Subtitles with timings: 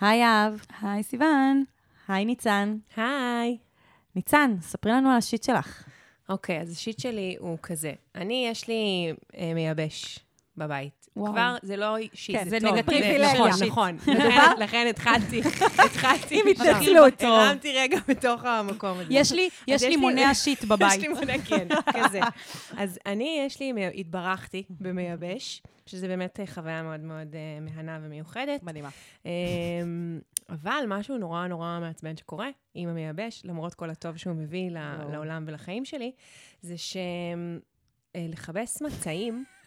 [0.00, 0.54] היי אהב.
[0.82, 1.64] היי סיוון.
[2.08, 2.76] היי ניצן.
[2.96, 3.58] היי.
[4.16, 5.84] ניצן, ספרי לנו על השיט שלך.
[6.28, 7.92] אוקיי, אז השיט שלי הוא כזה.
[8.14, 10.18] אני, יש לי אה, מייבש
[10.60, 11.06] בבית.
[11.16, 11.32] וואו.
[11.32, 13.00] כבר, זה לא שיט, כן, זה טוב, נגטיבי.
[13.00, 13.32] פריבילגיה.
[13.66, 14.14] נכון, נכון.
[14.14, 15.40] לכן- לכן התחלתי,
[15.86, 16.40] התחלתי.
[16.40, 17.22] עם התנצלות.
[17.22, 19.04] הרמתי רגע בתוך המקום הזה.
[19.10, 20.92] יש לי, יש יש לי לי- מונע שיט בבית.
[20.98, 22.20] יש לי מונה, כן, כזה.
[22.76, 28.62] אז אני, יש לי, התברכתי במייבש, שזה באמת אה, חוויה מאוד מאוד אה, מהנה ומיוחדת.
[28.62, 28.88] מדהימה.
[29.26, 29.30] אמ,
[30.48, 34.70] אבל משהו נורא נורא מעצבן שקורה עם המייבש, למרות כל הטוב שהוא מביא.
[35.12, 36.12] לעולם ולחיים שלי,
[36.62, 36.74] זה
[38.16, 39.59] שלכבס מצעים, ול-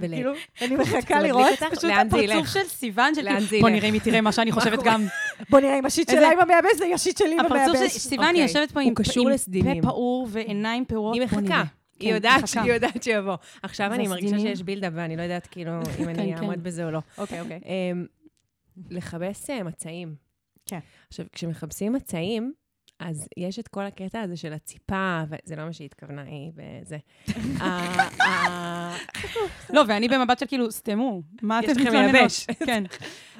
[0.00, 0.32] כאילו,
[0.62, 1.58] אני מחכה לראות.
[1.70, 2.46] פשוט הפרצוף?
[2.46, 3.70] של סיוון, של זה בוא?
[3.70, 4.78] נראה אם היא תראה מה שאני חושבת?
[4.84, 5.06] גם.
[5.50, 7.96] בוא נראה אם השיט שלה עם המייבש זה השיט שלי עם הפרצוף של המייבש.
[7.96, 8.42] סיוון, היא אוקיי.
[8.42, 8.94] יושבת פה עם.
[9.82, 11.14] פה פעור ועיניים פעורות.
[11.14, 11.62] היא מחכה.
[12.00, 12.48] היא כן, יודעת.
[12.48, 13.36] שהיא יודעת שיבוא.
[13.62, 14.38] עכשיו אני מרגישה?
[14.38, 16.62] שיש בילדה, ואני לא יודעת כאילו אם אני כן, אעמוד כן.
[16.62, 16.98] בזה או לא.
[17.18, 17.60] אוקיי, אוקיי.
[17.64, 18.06] אמ,
[18.90, 20.14] לכבס אה, מצעים.
[20.66, 20.78] כן.
[21.08, 22.52] עכשיו, כשמכבסים מצעים,
[23.04, 26.98] אז יש את כל הקטע הזה של הציפה, וזה לא מה שהיא התכוונה, היא וזה.
[29.74, 32.12] לא, ואני במבט של כאילו, סתמו, מה יש אתם לכם מתלוננות?
[32.12, 32.46] מייבש.
[32.66, 32.84] כן.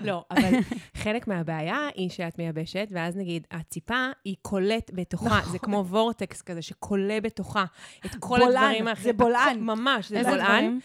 [0.10, 0.58] לא, אבל
[0.94, 6.62] חלק מהבעיה היא שאת מייבשת, ואז נגיד, הציפה היא קולט בתוכה, זה כמו וורטקס כזה
[6.62, 7.64] שכולה בתוכה
[8.06, 9.16] את כל בולען, הדברים זה האחרים.
[9.16, 9.60] בולען.
[9.60, 10.78] ממש, זה בולען.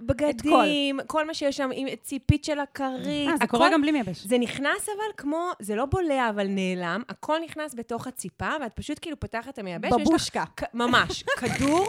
[0.00, 3.28] בגדים, כל מה שיש שם, עם ציפית של הכרית.
[3.28, 4.24] אה, זה קורה גם בלי מייבש.
[4.24, 8.98] זה נכנס אבל כמו, זה לא בולע אבל נעלם, הכל נכנס בתוך הציפה, ואת פשוט
[9.02, 10.44] כאילו פותחת את המייבש, בבושקה.
[10.74, 11.86] ממש, כדור.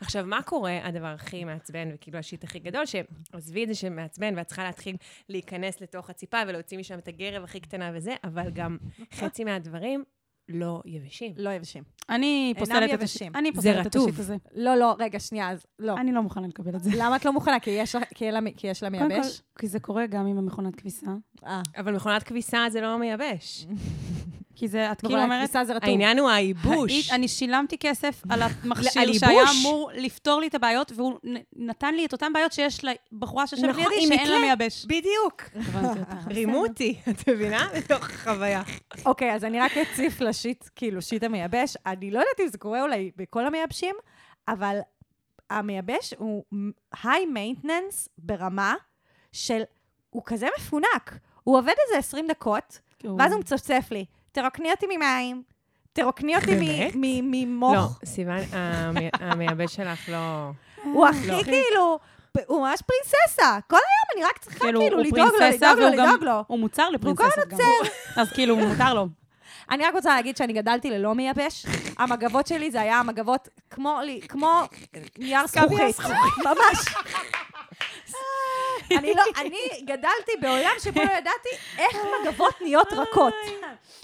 [0.00, 4.46] עכשיו, מה קורה, הדבר הכי מעצבן, וכאילו השיט הכי גדול, שעזבי את זה שמעצבן, ואת
[4.46, 4.96] צריכה להתחיל
[5.28, 8.76] להיכנס לתוך הציפה ולהוציא משם את הגרב הכי קטנה וזה, אבל גם
[9.14, 10.04] חצי מהדברים
[10.48, 11.32] לא יבשים.
[11.36, 11.84] לא יבשים.
[12.10, 13.02] אני פוסלת את.
[13.02, 13.36] השיט.
[13.36, 13.96] אני זה פוסלת את.
[13.96, 14.36] השיט הזה.
[14.54, 15.94] לא, לא, רגע, שנייה, אז לא.
[15.96, 16.90] אני לא מוכנה לקבל את זה.
[16.96, 17.60] למה את לא מוכנה?
[17.60, 19.42] כי יש לה- כי אין לה- כי יש לה קודם כל, מייבש?
[19.58, 21.06] כי זה קורה גם עם המכונת כביסה.
[21.46, 21.60] אה.
[21.76, 23.66] אבל מכונת כביסה זה לא מייבש.
[24.58, 25.88] כי זה, את כאילו אומרת, זה רטוב.
[25.90, 27.10] העניין הוא הייבוש.
[27.12, 29.42] אני שילמתי כסף על המכשיר שהיה.
[29.60, 31.12] אמור לפתור לי את הבעיות, והוא
[31.56, 32.80] נתן לי את אותן בעיות שיש
[33.12, 34.38] לבחורה שיושבת נכון, לידי, שאין לה.
[34.38, 34.84] מייבש.
[34.84, 35.42] בדיוק.
[36.34, 37.66] רימו אותי, את מבינה?
[37.78, 38.62] בתוך חוויה.
[39.06, 41.76] אוקיי, אז אני רק אציף לשיט, כאילו, שיט המייבש.
[41.96, 43.94] אני לא יודעת אם זה קורה אולי בכל המייבשים,
[44.48, 44.78] אבל
[45.50, 46.44] המייבש הוא
[47.02, 48.74] היי מיינטננס ברמה
[49.32, 49.62] של,
[50.10, 51.12] הוא כזה מפונק.
[51.44, 55.42] הוא עובד איזה 20 דקות, כאילו, ואז הוא מצפצף לי, תרוקני אותי ממים,
[55.92, 56.92] תרוקני אותי באמת?
[56.94, 58.00] מ- מ- לא, ממוח.
[58.04, 60.50] סיוון, המי- המייבש שלך לא...
[60.84, 61.42] הוא הכי לא.
[61.42, 61.98] כאילו,
[62.46, 63.58] הוא ממש פרינססה.
[63.70, 66.44] כל היום אני רק צריכה כאילו, כאילו הוא לדאוג לו, לדאוג לו, לדאוג לו.
[66.46, 67.58] הוא מוצר והוא לפרינססות גם.
[68.22, 69.06] אז כאילו, מותר לו.
[69.70, 71.66] אני רק רוצה להגיד שאני גדלתי ללא מייבש.
[71.98, 74.60] המגבות שלי זה היה המגבות כמו, לי- כמו
[75.18, 75.96] נייר זכוכית.
[76.44, 76.78] ממש.
[78.98, 83.34] אני לא, אני גדלתי בעולם שבו לא ידעתי איך מגבות נהיות רכות.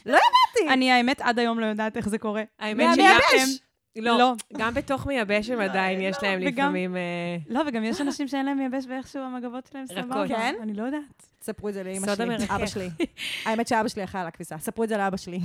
[0.06, 0.72] לא ידעתי.
[0.74, 2.42] אני, האמת, עד היום לא יודעת איך זה קורה.
[2.58, 3.58] האמת מהמייבש.
[3.96, 4.34] לא, לא.
[4.56, 6.96] גם בתוך מייבש הם עדיין יש להם לפעמים...
[6.96, 9.86] אה, לא, וגם יש אנשים שאין להם מייבש ואיכשהו המגבות שלהם.
[9.86, 10.28] סבבה.
[10.28, 10.54] כן?
[10.62, 11.26] אני לא יודעת.
[11.42, 12.50] ספרו את זה לאמא סוד שלי, המרכך.
[12.50, 12.88] אבא שלי.
[13.46, 14.58] האמת שאבא שלי אחראי על הכביסה.
[14.58, 15.40] ספרו את זה לאבא שלי.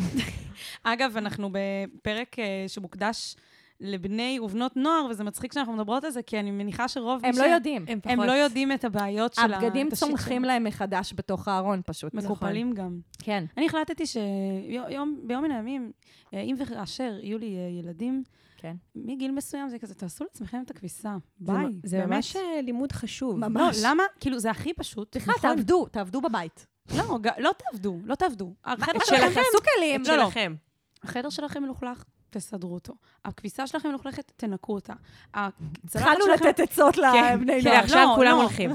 [0.83, 3.35] אגב, אנחנו בפרק אה, שמוקדש
[3.81, 7.43] לבני ובנות נוער, וזה מצחיק שאנחנו מדברות על זה, כי אני מניחה שרוב הם לא
[7.43, 7.47] ש...
[7.51, 7.85] יודעים.
[7.87, 8.27] הם הם פחות.
[8.27, 9.57] לא יודעים את הבעיות של ה...
[9.57, 10.43] הבגדים צומחים.
[10.43, 12.13] להם מחדש בתוך הארון פשוט.
[12.13, 12.99] מקופלים גם.
[13.19, 13.43] כן.
[13.57, 15.91] אני החלטתי שיום, ביום מן הימים,
[16.33, 18.23] אה, אם וכאשר יהיו לי אה, ילדים,
[18.57, 18.75] כן.
[18.95, 21.17] מגיל מסוים זה כזה, תעשו לעצמכם את הכביסה.
[21.39, 21.79] זה ביי.
[21.83, 22.09] זה באמת.
[22.09, 23.37] ממש אה, לימוד חשוב.
[23.39, 23.77] ממש.
[23.83, 24.03] לא, למה?
[24.19, 25.17] כאילו, זה הכי פשוט.
[25.17, 25.55] בכלל, נכון?
[25.55, 26.67] תעבדו, תעבדו בבית.
[26.97, 28.53] לא, לא תעבדו, לא תעבדו.
[28.65, 30.25] החדר את שלכם, שלכם, לא, לא.
[30.25, 30.55] שלכם.
[31.03, 32.93] החדר שלכם מלוכלך, תסדרו אותו.
[33.25, 34.93] הכביסה שלכם מלוכלכת, תנקו אותה.
[35.33, 37.79] התחלנו לתת עצות כן, לבני כי נוער.
[37.79, 38.41] עכשיו לא, כולם לא.
[38.41, 38.71] הולכים.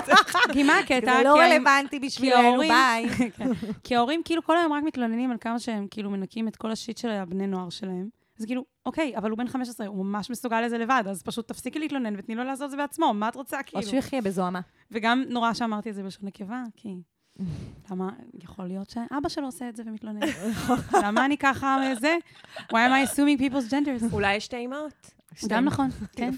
[0.52, 1.16] כי מה הקטע?
[1.16, 3.08] זה לא רלוונטי בשבילנו, ביי.
[3.36, 3.50] כן.
[3.84, 6.96] כי ההורים כאילו כל היום רק מתלוננים על כמה שהם כאילו מנקים את כל השיט
[6.96, 8.08] של הבני נוער שלהם.
[8.40, 11.78] אז כאילו, אוקיי, אבל הוא בן 15, הוא ממש מסוגל לזה לבד, אז פשוט תפסיקי
[11.78, 13.82] להתלונן ותני לו לעשות את זה בעצמו, מה את רוצה, או כאילו?
[13.82, 14.60] שהוא יחיה בזוהמה.
[14.90, 16.88] וגם נורא שאמרתי את זה בלשון נקבה, כי...
[17.90, 18.10] למה,
[18.42, 20.20] יכול להיות שאבא שלו עושה את זה ומתלונן.
[21.04, 22.16] למה אני ככה זה?
[22.58, 24.12] Why am I assuming people's genders?
[24.12, 25.10] אולי יש שתי אימהות.
[25.48, 26.30] גם נכון, כן.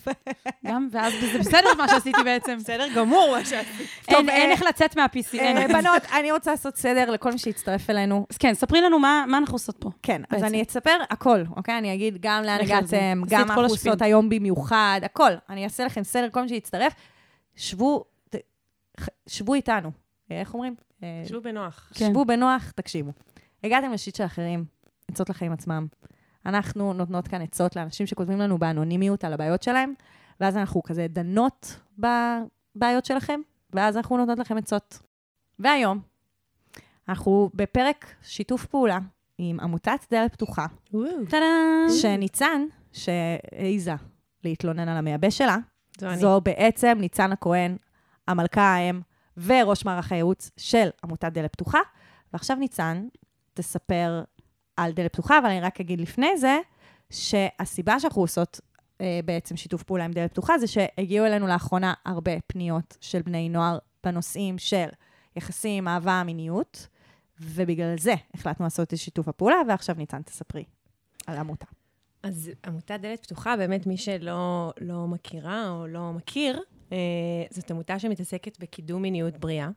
[0.66, 2.56] גם, ואז זה בסדר מה שעשיתי בעצם.
[2.56, 3.88] בסדר גמור מה שעשית.
[4.08, 5.68] אין אה, אין איך לצאת מה-PC, אה.
[5.68, 8.26] בנות, אני רוצה לעשות סדר לכל מי שהצטרף אלינו.
[8.30, 9.90] אז כן, ספרי לנו מה אנחנו עושות פה.
[10.02, 10.44] כן, אז.
[10.44, 11.78] אני אספר הכל, אוקיי?
[11.78, 12.60] אני אגיד גם לאן.
[12.60, 13.62] הגעתם, גם מה אנחנו.
[13.62, 15.32] עושות היום במיוחד, הכל.
[15.48, 16.92] אני אעשה לכם סדר, כל מי שהצטרף.
[17.56, 18.04] שבו,
[19.26, 19.90] שבו איתנו.
[20.30, 20.74] אה, איך אומרים?
[21.02, 21.92] אה, שבו בנוח.
[21.94, 22.10] כן.
[22.10, 23.10] שבו בנוח, תקשיבו.
[23.64, 24.64] הגעתם לשיט של אחרים,
[25.08, 25.86] עצות לחיים עצמם.
[26.46, 29.94] אנחנו נותנות כאן עצות לאנשים שכותבים לנו באנונימיות על הבעיות שלהם,
[30.40, 33.40] ואז אנחנו כזה דנות בבעיות שלכם,
[33.72, 34.98] ואז אנחנו נותנות לכם עצות.
[35.58, 36.00] והיום,
[37.08, 38.98] אנחנו בפרק שיתוף פעולה
[39.38, 40.66] עם עמותת דלת פתוחה,
[41.28, 41.88] טאדאם!
[42.00, 42.62] שניצן,
[42.92, 43.94] שהעיזה
[44.44, 45.56] להתלונן על המייבש שלה,
[45.98, 46.14] זו.
[46.14, 47.76] זו בעצם ניצן הכהן,
[48.28, 49.00] המלכה האם
[49.36, 51.78] וראש מערך הייעוץ של עמותת דלת פתוחה.
[52.32, 53.06] ועכשיו ניצן
[53.54, 54.22] תספר
[54.76, 56.58] על דלת פתוחה, אבל אני רק אגיד לפני זה,
[57.10, 58.60] שהסיבה שאנחנו עושות
[59.00, 63.48] אה, בעצם שיתוף פעולה עם דלת פתוחה, זה שהגיעו אלינו לאחרונה הרבה פניות של בני
[63.48, 64.86] נוער בנושאים של
[65.36, 66.86] יחסים, אהבה, מיניות,
[67.40, 70.64] ובגלל זה החלטנו לעשות את שיתוף הפעולה, ועכשיו ניצן תספרי
[71.26, 71.66] על העמותה.
[72.22, 76.60] אז עמותת דלת פתוחה, באמת מי שלא לא מכירה או לא מכיר,
[77.50, 79.68] זאת עמותה שמתעסקת בקידום מיניות בריאה.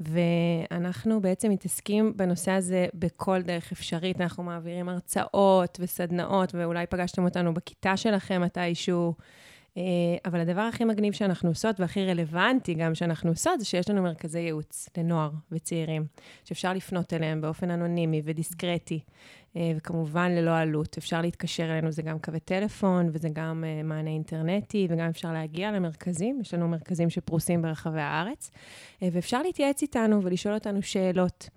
[0.00, 4.20] ואנחנו בעצם מתעסקים בנושא הזה בכל דרך אפשרית.
[4.20, 9.14] אנחנו מעבירים הרצאות וסדנאות, ואולי פגשתם אותנו בכיתה שלכם מתישהו.
[9.76, 9.82] אה,
[10.24, 14.38] אבל הדבר הכי מגניב שאנחנו עושות, והכי רלוונטי גם שאנחנו עושות, זה שיש לנו מרכזי
[14.38, 16.06] ייעוץ לנוער וצעירים,
[16.44, 19.04] שאפשר לפנות אליהם באופן אנונימי ודיסקרטי, אה,
[19.56, 20.98] וכמובן ללא עלות.
[20.98, 25.72] אפשר להתקשר אלינו, זה גם קווי טלפון, וזה גם אה, מענה אינטרנטי, וגם אפשר להגיע
[25.72, 26.40] למרכזים.
[26.40, 28.50] יש לנו מרכזים שפרוסים ברחבי הארץ,
[29.02, 31.48] ואפשר להתייעץ איתנו ולשאול אותנו שאלות.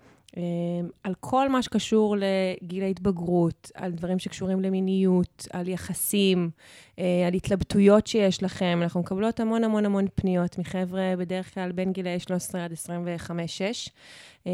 [1.02, 6.50] על כל מה שקשור לגיל ההתבגרות, על דברים שקשורים למיניות, על יחסים,
[6.96, 8.78] על התלבטויות שיש לכם.
[8.82, 14.50] אנחנו מקבלות המון המון המון פניות מחבר'ה, בדרך כלל בין גילאי 13 עד 25-6,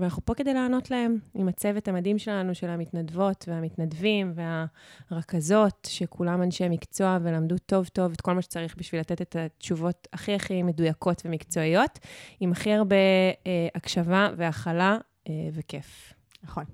[0.00, 4.32] ואנחנו פה כדי לענות להם עם הצוות המדהים שלנו, של המתנדבות והמתנדבים
[5.10, 10.08] והרכזות, שכולם אנשי מקצוע ולמדו טוב טוב את כל מה שצריך בשביל לתת את התשובות
[10.12, 11.98] הכי הכי מדויקות ומקצועיות,
[12.40, 12.96] עם הכי הרבה
[13.46, 14.91] אה, הקשבה והכלה אה,
[15.52, 16.12] וכיף.
[16.42, 16.64] נכון.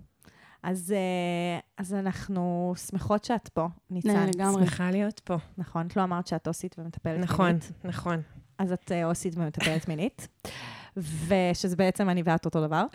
[0.63, 4.09] אז, אה, אז אנחנו שמחות שאת פה, ניצן.
[4.09, 4.67] כן, לגמרי.
[4.67, 5.37] שמחה להיות פה.
[5.59, 7.73] נכון, את לא אמרת שאת אוסית ומטפלת נכון, מינית.
[7.85, 8.23] נכון.
[8.59, 10.29] אז את אה, אוסית ומטפלת מינית,
[10.97, 12.85] ושזה בעצם אני ואת אותו דבר.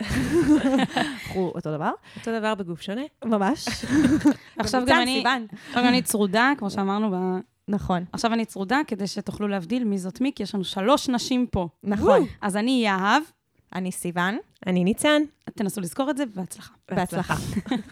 [1.24, 3.02] אנחנו אותו דבר, אותו דבר בגוף שונה.
[3.24, 3.68] ממש.
[4.58, 5.24] עכשיו גם אני.
[5.68, 7.14] עכשיו גם אני צרודה, כמו שאמרנו, ב...
[7.68, 11.46] נכון, עכשיו אני צרודה, כדי שתוכלו להבדיל מי זאת מי, כי יש לנו שלוש נשים
[11.46, 11.68] פה.
[11.82, 12.20] נכון.
[12.42, 13.22] אז אני יהב,
[13.74, 15.22] אני סיוון, אני ניצן.
[15.54, 16.74] תנסו לזכור את זה, בהצלחה.
[16.90, 17.34] בהצלחה.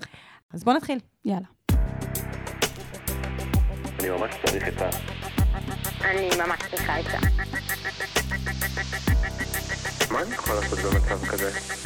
[0.55, 0.99] אז בואו נתחיל.
[1.25, 1.47] יאללה.
[4.01, 4.91] אני ממש צריך את ה...
[6.05, 7.17] אני ממש צריכה את זה.
[10.11, 11.82] מה אני יכול לעשות במצב כזה?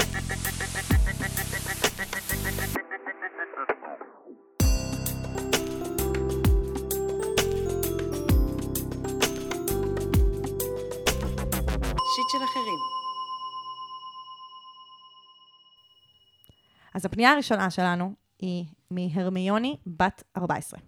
[17.17, 20.81] הפנייה הראשונה שלנו היא מהרמיוני, בת 14.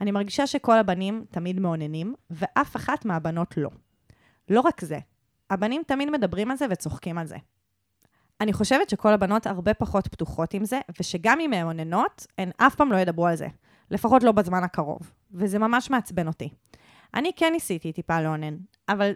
[0.00, 3.70] אני מרגישה שכל הבנים תמיד מאוננים, ואף אחת מהבנות לא.
[4.48, 4.98] לא רק זה,
[5.50, 7.36] הבנים תמיד מדברים על זה וצוחקים על זה.
[8.40, 12.74] אני חושבת שכל הבנות הרבה פחות פתוחות עם זה, ושגם אם הן מאוננות, הן אף
[12.74, 13.46] פעם לא ידברו על זה.
[13.90, 15.12] לפחות לא בזמן הקרוב.
[15.32, 16.48] וזה ממש מעצבן אותי.
[17.14, 18.56] אני כן ניסיתי טיפה לאונן,
[18.88, 19.12] אבל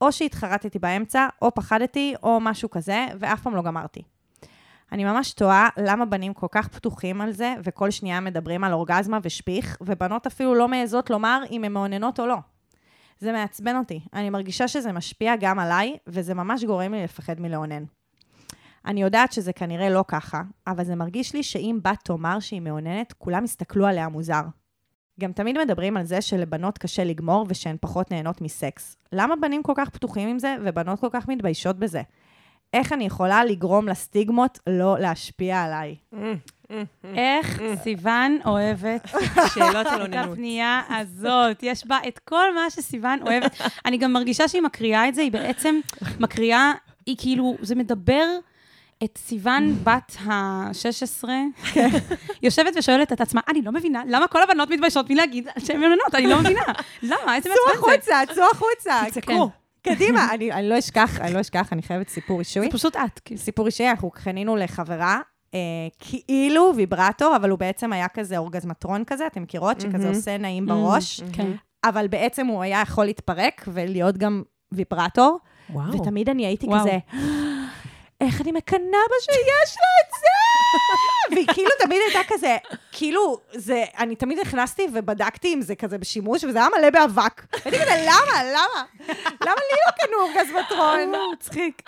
[0.00, 4.02] או שהתחרטתי באמצע, או פחדתי, או משהו כזה, ואף פעם לא גמרתי.
[4.92, 9.18] אני ממש תוהה למה בנים כל כך פתוחים על זה, וכל שנייה מדברים על אורגזמה
[9.22, 12.36] ושפיך, ובנות אפילו לא מעזות לומר אם הן מעוננות או לא.
[13.18, 14.00] זה מעצבן אותי.
[14.12, 17.84] אני מרגישה שזה משפיע גם עליי, וזה ממש גורם לי לפחד מלאונן.
[18.86, 23.12] אני יודעת שזה כנראה לא ככה, אבל זה מרגיש לי שאם בת תאמר שהיא מאוננת,
[23.12, 24.42] כולם יסתכלו עליה מוזר.
[25.20, 28.96] גם תמיד מדברים על זה שלבנות קשה לגמור ושהן פחות נהנות מסקס.
[29.12, 32.02] למה בנים כל כך פתוחים עם זה ובנות כל כך מתביישות בזה?
[32.74, 35.94] איך אני יכולה לגרום לסטיגמות לא להשפיע עליי?
[37.16, 39.08] איך סיוון אוהבת
[39.54, 40.14] שאלות על את.
[40.32, 41.62] הפנייה הזאת.
[41.62, 43.60] יש בה את כל מה שסיוון אוהבת.
[43.86, 45.80] אני גם מרגישה שהיא מקריאה את זה, היא בעצם
[46.20, 46.72] מקריאה,
[47.06, 48.24] היא כאילו, זה מדבר
[49.04, 51.28] את סיוון בת ה-16,
[52.42, 56.14] יושבת ושואלת את עצמה, אני לא מבינה, למה כל הבנות מתביישות מלהגיד שהן מנונות?
[56.14, 56.62] אני לא מבינה.
[57.02, 57.36] למה?
[57.36, 58.18] איזה צאו מעצבן זה.
[58.18, 59.02] החוצה, צאו החוצה.
[59.10, 59.50] תצעקו.
[59.84, 62.60] קדימה, אני, אני לא אשכח, אני לא אשכח, אני חייבת סיפור אישי.
[62.60, 63.40] זה פשוט את, כאילו.
[63.40, 65.20] סיפור אישי, אנחנו קנינו לחברה,
[65.54, 65.58] אה,
[65.98, 69.80] כאילו ויברטור, אבל הוא בעצם היה כזה אורגזמטרון כזה, אתם מכירות?
[69.80, 71.52] שכזה עושה נעים בראש, כן.
[71.84, 75.38] אבל בעצם הוא היה יכול להתפרק ולהיות גם ויברטור,
[75.70, 76.00] וואו.
[76.00, 76.80] ותמיד אני הייתי וואו.
[76.80, 76.98] כזה,
[78.20, 78.80] איך אני מקנאה
[79.10, 80.26] בה שיש לה את זה!
[81.34, 82.56] והיא כאילו תמיד הייתה כזה,
[82.92, 87.46] כאילו, זה, אני תמיד נכנסתי ובדקתי אם זה כזה בשימוש, וזה היה מלא באבק.
[87.64, 88.44] הייתי כזה, למה?
[88.44, 88.84] למה?
[89.42, 90.98] למה לי לא קנו אורגזמטרון?
[91.32, 91.82] מצחיק.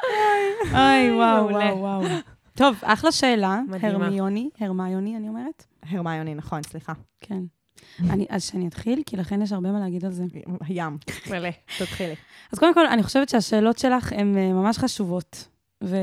[0.72, 1.48] אוי, וואו.
[1.78, 2.02] וואו.
[2.54, 3.60] טוב, אחלה שאלה.
[3.68, 4.04] מדהימה.
[4.06, 5.64] הרמיוני, הרמיוני, אני אומרת.
[5.90, 6.92] הרמיוני, נכון, סליחה.
[7.20, 7.40] כן.
[8.10, 10.24] אני, אז שאני אתחיל, כי לכן יש הרבה מה להגיד על זה.
[10.68, 10.98] ים.
[11.30, 11.48] מלא.
[11.78, 12.14] תתחילי.
[12.52, 15.55] אז קודם כל, אני חושבת שהשאלות שלך הן אה, ממש חשובות.
[15.86, 15.96] ו-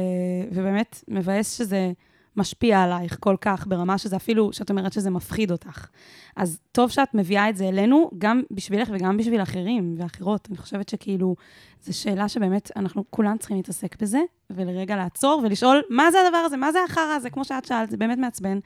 [0.52, 1.92] ובאמת מבאס שזה
[2.36, 5.88] משפיע עלייך כל כך, ברמה שזה אפילו, שאת אומרת שזה מפחיד אותך.
[6.36, 10.48] אז טוב שאת מביאה את זה אלינו, גם בשבילך וגם בשביל אחרים ואחרות.
[10.50, 11.36] אני חושבת שכאילו,
[11.82, 16.58] זו שאלה שבאמת אנחנו כולם צריכים להתעסק בזה, ולרגע לעצור ולשאול, מה זה הדבר הזה?
[16.58, 17.30] מה זה החרא הזה?
[17.30, 18.60] כמו שאת שאלת, זה באמת מעצבן.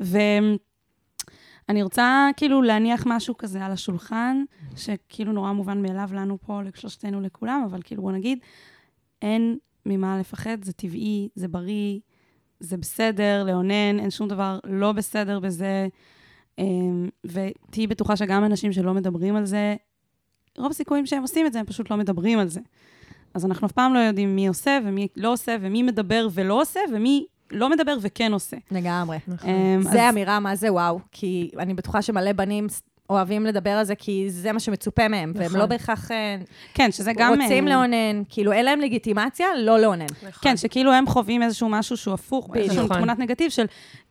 [0.00, 4.44] ואני רוצה כאילו להניח משהו כזה על השולחן,
[4.76, 8.38] שכאילו נורא מובן מאליו לנו פה, לשלושתנו, לכולם, אבל כאילו בוא נגיד,
[9.22, 9.56] אין
[9.86, 11.98] ממה לפחד, זה טבעי, זה בריא,
[12.60, 15.88] זה בסדר לאונן, אין שום דבר לא בסדר בזה.
[16.58, 19.74] אמ, ותהיי בטוחה שגם אנשים שלא מדברים על זה,
[20.58, 22.60] רוב הסיכויים שהם עושים את זה, הם פשוט לא מדברים על זה.
[23.34, 26.80] אז אנחנו אף פעם לא יודעים מי עושה ומי לא עושה, ומי מדבר ולא עושה,
[26.92, 28.56] ומי לא מדבר וכן עושה.
[28.70, 29.18] לגמרי.
[29.44, 32.66] אמ, זה אז- אמירה מה זה וואו, כי אני בטוחה שמלא בנים
[33.10, 35.60] אוהבים לדבר על זה, כי זה מה שמצופה מהם, והם נכון.
[35.60, 36.36] לא בהכרח אה,
[36.74, 37.40] כן, שזה גם...
[37.40, 40.06] רוצים אה, לאונן, כאילו אין להם לגיטימציה לא לאונן.
[40.40, 42.64] כן, שכאילו הם חווים איזשהו משהו שהוא הפוך, בדיוק.
[42.64, 42.96] איזושהי נכון.
[42.96, 43.64] תמונת נגטיב של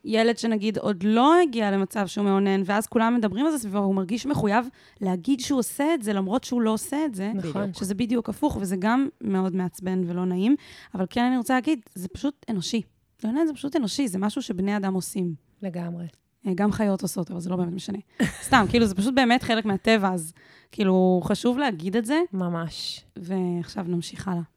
[0.04, 3.94] ילד שנגיד עוד לא הגיע למצב שהוא מאונן, ואז כולם מדברים על זה סביבו, והוא
[3.94, 4.66] מרגיש מחויב
[5.00, 7.32] להגיד שהוא עושה את זה, למרות שהוא לא עושה את זה.
[7.34, 7.74] נכון.
[7.74, 10.56] שזה בדיוק הפוך, וזה גם מאוד מעצבן ולא נעים.
[10.94, 12.82] אבל כן, אני רוצה להגיד, זה פשוט אנושי.
[13.24, 15.34] לאונן זה פשוט אנושי, זה משהו שבני אדם עושים.
[15.62, 16.06] לגמרי.
[16.46, 17.98] אה, גם חיות עושות, אבל זה לא באמת משנה.
[18.46, 20.32] סתם, כאילו, זה פשוט באמת חלק מהטבע, אז
[20.72, 23.04] כאילו, חשוב להגיד את זה, ממש.
[23.16, 24.53] ועכשיו נמשיך הלאה.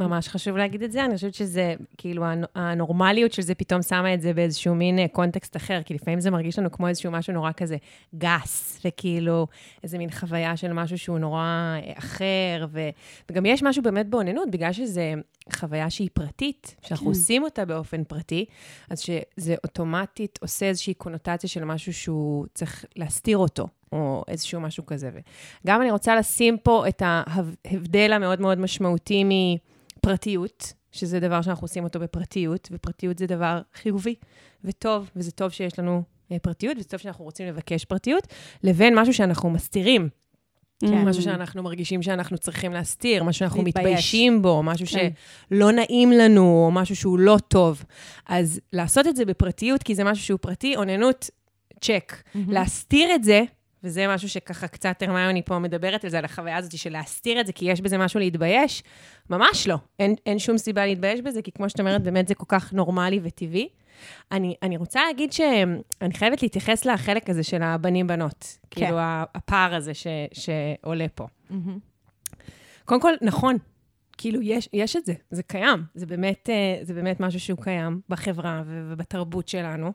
[0.00, 1.04] ממש חשוב להגיד את זה.
[1.04, 5.08] אני חושבת שזה, כאילו, הנ- הנורמליות של זה פתאום שמה את זה באיזשהו מין אה,
[5.08, 7.76] קונטקסט אחר, כי לפעמים זה מרגיש לנו כמו איזשהו משהו נורא כזה
[8.14, 9.46] גס, וכאילו,
[9.82, 12.88] איזה מין חוויה של משהו שהוא נורא אה, אחר, ו...
[13.30, 15.00] וגם יש משהו באמת באוננות, בגלל שזו
[15.52, 17.10] חוויה שהיא פרטית, שאנחנו כן.
[17.10, 18.44] עושים אותה באופן פרטי,
[18.90, 23.66] אז שזה אוטומטית עושה איזושהי קונוטציה של משהו שהוא צריך להסתיר אותו.
[23.92, 25.10] או איזשהו משהו כזה.
[25.64, 29.24] וגם אני רוצה לשים פה את ההבדל המאוד מאוד משמעותי
[30.00, 34.14] פרטיות, שזה דבר שאנחנו עושים אותו בפרטיות, ופרטיות זה דבר חיובי
[34.64, 36.02] וטוב, וזה טוב שיש לנו
[36.32, 38.26] אה, פרטיות, וזה טוב שאנחנו רוצים לבקש פרטיות,
[38.64, 40.08] לבין משהו שאנחנו מסתירים.
[40.80, 41.04] כן.
[41.08, 43.86] משהו שאנחנו מרגישים שאנחנו צריכים להסתיר, משהו שאנחנו להתבייש.
[43.86, 45.08] מתביישים בו, משהו כן.
[45.50, 47.84] שלא נעים לנו, או משהו שהוא לא טוב.
[48.26, 51.30] אז לעשות את זה בפרטיות, כי זה משהו שהוא פרטי, אוננות,
[51.80, 52.22] צ'ק.
[52.34, 53.42] להסתיר את זה,
[53.84, 57.46] וזה משהו שככה קצת הרמיוני פה מדברת על זה, על החוויה הזאת של להסתיר את
[57.46, 58.82] זה, כי יש בזה משהו להתבייש,
[59.30, 59.76] ממש לא.
[59.98, 63.20] אין, אין שום סיבה להתבייש בזה, כי כמו שאת אומרת, באמת זה כל כך נורמלי
[63.22, 63.68] וטבעי.
[64.32, 68.58] אני, אני רוצה להגיד שאני חייבת להתייחס לחלק הזה של הבנים-בנות.
[68.70, 68.80] כן.
[68.80, 68.96] כאילו,
[69.34, 71.26] הפער הזה ש, שעולה פה.
[71.50, 71.78] מהמם.
[72.84, 73.56] קודם כל, נכון.
[74.20, 75.84] כאילו, יש, יש את זה, זה קיים.
[75.94, 79.92] זה באמת, אה, זה באמת משהו שהוא קיים בחברה ובתרבות שלנו,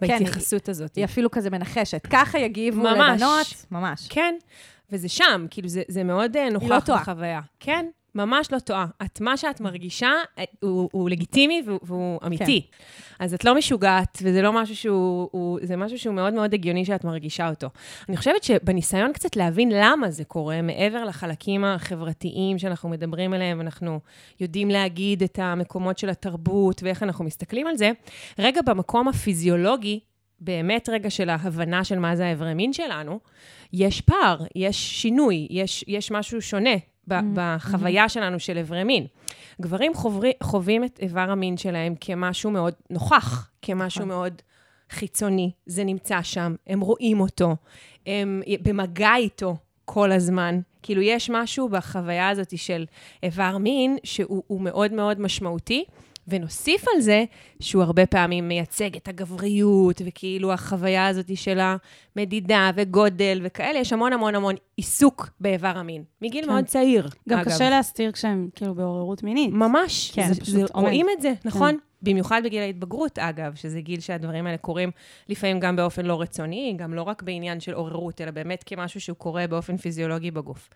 [0.00, 0.96] בהתייחסות הזאת.
[0.96, 2.06] היא אפילו כזה מנחשת.
[2.10, 3.22] ככה יגיבו ממש.
[3.22, 4.08] לבנות, ממש.
[4.10, 4.34] כן,
[4.92, 6.96] וזה שם, כאילו, זה, זה מאוד אה, נוכח לא.
[6.96, 7.40] בחוויה.
[7.60, 8.86] כן, ממש לא טועה.
[9.02, 12.60] את, מה שאת מרגישה אה, הוא, הוא לגיטימי והוא, והוא אמיתי.
[12.70, 13.24] כן.
[13.24, 16.84] אז את לא משוגעת, וזה לא משהו שהוא, הוא, זה משהו שהוא מאוד מאוד הגיוני
[16.84, 17.68] שאת מרגישה אותו.
[18.08, 24.00] אני חושבת שבניסיון קצת להבין למה זה קורה, מעבר לחלקים החברתיים שאנחנו מדברים עליהם, אנחנו
[24.40, 27.90] יודעים להגיד את המקומות של התרבות ואיך אנחנו מסתכלים על זה,
[28.38, 30.00] רגע במקום הפיזיולוגי,
[30.40, 33.20] באמת רגע של ההבנה של מה זה האיברי מין שלנו,
[33.72, 36.74] יש פער, יש שינוי, יש, יש משהו שונה
[37.08, 39.06] ב- בחוויה שלנו של איברי מין.
[39.60, 44.42] גברים חוברי, חווים את איבר המין שלהם כמשהו מאוד נוכח, כמשהו מאוד
[44.90, 45.50] חיצוני.
[45.66, 47.56] זה נמצא שם, הם רואים אותו,
[48.06, 50.60] הם במגע איתו כל הזמן.
[50.82, 52.84] כאילו, יש משהו בחוויה הזאת של
[53.22, 55.84] איבר מין שהוא הוא מאוד מאוד משמעותי.
[56.28, 57.24] ונוסיף על זה
[57.60, 61.58] שהוא הרבה פעמים מייצג את הגבריות, וכאילו החוויה הזאת של
[62.16, 66.04] המדידה וגודל וכאלה, יש המון המון המון עיסוק באיבר המין.
[66.22, 66.50] מגיל כן.
[66.50, 67.48] מאוד צעיר, גם אגב.
[67.48, 69.50] קשה להסתיר כשהם כאילו בעוררות מינית.
[69.52, 70.10] ממש.
[70.14, 70.86] כן, זה, פשוט זה, עומד.
[70.86, 71.78] רואים את זה, נכון?
[72.02, 74.90] במיוחד בגיל ההתבגרות, אגב, שזה גיל שהדברים האלה קורים
[75.28, 79.16] לפעמים גם באופן לא רצוני, גם לא רק בעניין של עוררות, אלא באמת כמשהו שהוא
[79.16, 80.68] קורה באופן פיזיולוגי בגוף.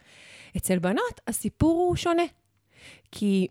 [0.56, 2.22] אצל בנות הסיפור הוא שונה.
[3.12, 3.46] כי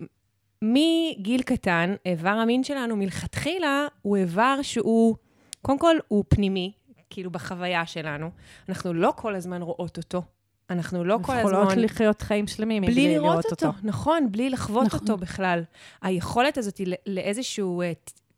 [0.62, 5.16] מגיל קטן, איבר המין שלנו מלכתחילה הוא איבר שהוא,
[5.62, 6.72] קודם כל, הוא פנימי,
[7.10, 8.30] כאילו בחוויה שלנו.
[8.70, 10.22] אנחנו לא כל הזמן רואות אותו.
[10.70, 11.52] אנחנו לא כל הזמן...
[11.52, 15.00] יכולות לחיות חיים שלמים בלי לראות אותו, נכון, בלי לחוות נכון.
[15.00, 15.64] אותו בכלל.
[16.02, 17.92] היכולת הזאת היא לאיזשהו, אה,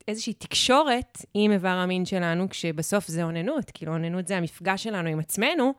[0.08, 5.20] איזושהי תקשורת עם איבר המין שלנו, כשבסוף זה אוננות, כאילו אוננות זה המפגש שלנו עם
[5.20, 5.74] עצמנו,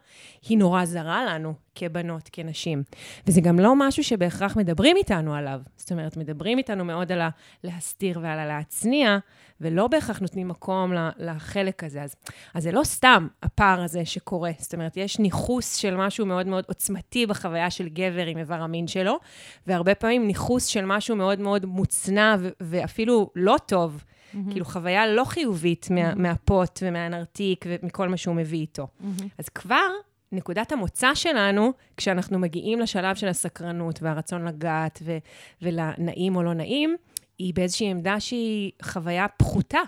[0.49, 1.55] היא נורא זרה לנו.
[1.75, 2.83] כבנות, כנשים.
[3.27, 5.61] וזה גם לא משהו שבהכרח מדברים איתנו עליו.
[5.77, 7.21] זאת אומרת, מדברים איתנו מאוד על
[7.65, 9.19] הלהסתיר ועל הלהצניע,
[9.61, 12.03] ולא בהכרח נותנים מקום לחלק הזה.
[12.03, 12.15] אז,
[12.55, 14.51] אז זה לא סתם הפער הזה שקורה.
[14.59, 18.87] זאת אומרת, יש ניכוס של משהו מאוד מאוד עוצמתי בחוויה של גבר עם איבר המין
[18.87, 19.19] שלו,
[19.67, 24.05] והרבה פעמים ניכוס של משהו מאוד מאוד מוצנע ו- ואפילו לא טוב.
[24.05, 24.51] Mm-hmm.
[24.51, 26.15] כאילו, חוויה לא חיובית מה, mm-hmm.
[26.19, 28.87] מהפוט ומהנרתיק ומכל מה שהוא מביא איתו.
[28.87, 29.25] Mm-hmm.
[29.39, 29.89] אז כבר
[30.33, 35.19] נקודת המוצא שלנו, כשאנחנו מגיעים לשלב של הסקרנות והרצון לגעת ו-
[35.63, 36.97] ולנעים או לא נעים,
[37.39, 39.81] היא באיזושהי עמדה שהיא חוויה פחותה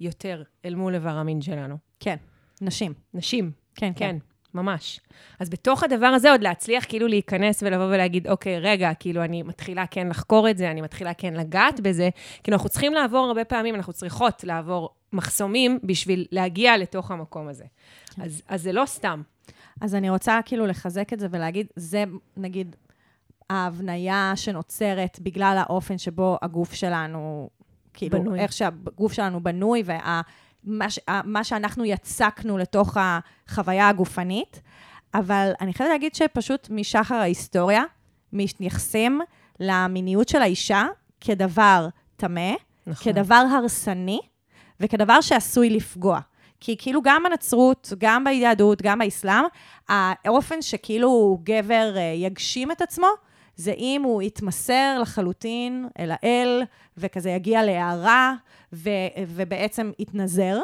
[0.00, 1.76] יותר אל מול איבר המין שלנו.
[2.00, 2.16] כן,
[2.60, 2.94] נשים.
[3.14, 3.50] נשים.
[3.74, 4.16] כן, כן,
[4.54, 5.00] ממש.
[5.40, 9.86] אז בתוך הדבר הזה עוד להצליח כאילו להיכנס ולבוא ולהגיד, אוקיי, רגע, כאילו אני מתחילה
[9.86, 12.10] כן לחקור את זה, אני מתחילה כן לגעת בזה.
[12.42, 17.64] כאילו אנחנו צריכים לעבור הרבה פעמים, אנחנו צריכות לעבור מחסומים בשביל להגיע לתוך המקום הזה.
[18.14, 18.22] כן.
[18.22, 19.22] אז, אז זה לא סתם.
[19.80, 22.04] אז אני רוצה כאילו לחזק את זה ולהגיד, זה
[22.36, 22.76] נגיד
[23.50, 27.50] ההבניה שנוצרת בגלל האופן שבו הגוף שלנו,
[27.94, 28.40] כאילו, בנוי.
[28.40, 34.62] איך שהגוף שלנו בנוי, ומה ש, מה שאנחנו יצקנו לתוך החוויה הגופנית.
[35.14, 37.82] אבל אני חייבת להגיד שפשוט משחר ההיסטוריה,
[38.32, 39.20] מתייחסים
[39.60, 40.86] למיניות של האישה
[41.20, 42.52] כדבר טמא,
[42.86, 43.12] נכון.
[43.12, 44.20] כדבר הרסני,
[44.80, 46.20] וכדבר שעשוי לפגוע.
[46.60, 49.44] כי כאילו גם בנצרות, גם ביהדות, גם באסלאם,
[49.88, 53.06] האופן שכאילו גבר אה, יגשים את עצמו,
[53.56, 56.62] זה אם הוא יתמסר לחלוטין אל האל,
[56.96, 58.34] וכזה יגיע להערה,
[58.72, 58.90] ו-
[59.26, 60.60] ובעצם יתנזר.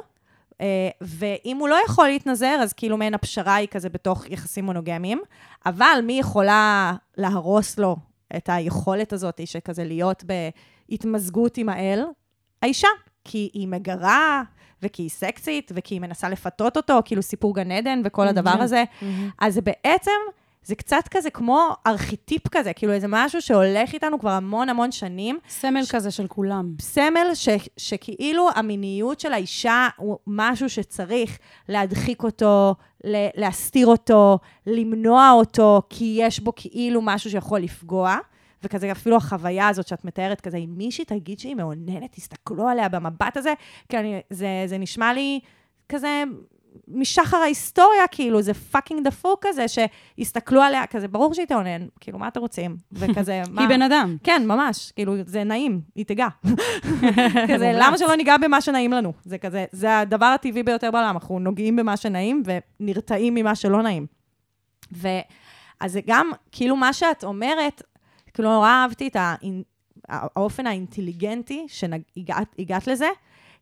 [0.60, 5.20] אה, ואם הוא לא יכול להתנזר, אז כאילו מעין הפשרה היא כזה בתוך יחסים מונוגמיים.
[5.66, 7.96] אבל מי יכולה להרוס לו
[8.36, 10.24] את היכולת הזאת של כזה להיות
[10.88, 12.04] בהתמזגות עם האל?
[12.62, 12.88] האישה.
[13.24, 14.42] כי היא מגרה,
[14.86, 18.84] וכי היא סקסית, וכי היא מנסה לפתות אותו, כאילו סיפור גן עדן וכל הדבר הזה.
[19.38, 20.10] אז זה בעצם,
[20.64, 25.38] זה קצת כזה כמו ארכיטיפ כזה, כאילו איזה משהו שהולך איתנו כבר המון המון שנים.
[25.48, 26.72] סמל כזה של כולם.
[26.80, 31.38] סמל ש, שכאילו המיניות של האישה הוא משהו שצריך
[31.68, 32.74] להדחיק אותו,
[33.04, 38.16] ל- להסתיר אותו, למנוע אותו, כי יש בו כאילו משהו שיכול לפגוע.
[38.66, 43.36] וכזה אפילו החוויה הזאת שאת מתארת, כזה, אם מישהי תגיד שהיא מאוננת, תסתכלו עליה במבט
[43.36, 43.54] הזה,
[43.88, 45.40] כי אני, זה, זה נשמע לי
[45.88, 46.24] כזה
[46.88, 52.28] משחר ההיסטוריה, כאילו, זה פאקינג דפוק כזה, שיסתכלו עליה, כזה, ברור שהיא תאונן, כאילו, מה
[52.28, 52.76] אתם רוצים?
[52.92, 53.60] וכזה, מה?
[53.60, 54.16] היא בן אדם.
[54.24, 56.28] כן, ממש, כאילו, זה נעים, היא תיגע.
[57.52, 59.12] כזה, למה שלא ניגע במה שנעים לנו?
[59.24, 62.42] זה כזה, זה הדבר הטבעי ביותר בעולם, אנחנו נוגעים במה שנעים
[62.80, 64.06] ונרתעים ממה שלא נעים.
[64.92, 65.08] ו...
[65.80, 67.82] אז זה גם, כאילו, מה שאת אומרת,
[68.36, 69.16] כאילו, נורא אהבתי את.
[70.08, 73.08] האופן האינטליגנטי שהגעת לזה,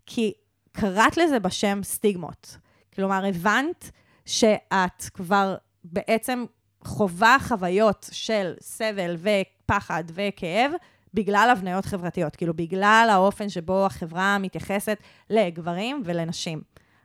[0.07, 0.33] כי
[0.73, 2.57] קראת לזה בשם סטיגמות.
[2.95, 3.91] כלומר, הבנת
[4.27, 6.45] שאת כבר בעצם
[6.85, 10.73] חווה חוויות של סבל ופחד וכאב
[11.15, 14.99] בגלל הבניות חברתיות, כאילו בגלל האופן שבו החברה מתייחסת
[15.31, 16.63] לגברים ולנשים.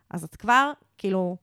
[0.10, 1.38] אז את כבר, כאילו,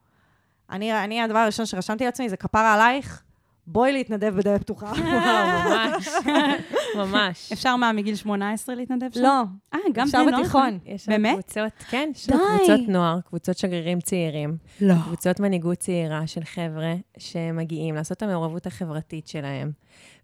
[0.71, 3.23] אני, אני הדבר הראשון שרשמתי לעצמי זה כפרה עלייך,
[3.67, 4.93] בואי להתנדב בדלת פתוחה.
[4.97, 6.09] וואו, ממש.
[6.99, 7.53] ממש.
[7.53, 9.23] אפשר מה, מגיל 18 להתנדב שם?
[9.23, 9.43] לא,
[9.75, 10.43] אה, גם אפשר בני נוער?
[10.43, 10.79] בתיכון.
[10.87, 11.35] יש לנו באמת?
[11.35, 12.41] קבוצות, כן, יש לנו.
[12.57, 14.95] קבוצות נוער, קבוצות שגרירים צעירים, לא.
[15.05, 19.73] קבוצות מנהיגות צעירה של חבר'ה שמגיעים לעשות את המעורבות החברתית שלהם,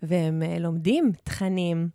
[0.03, 1.89] והם אה, לומדים תכנים,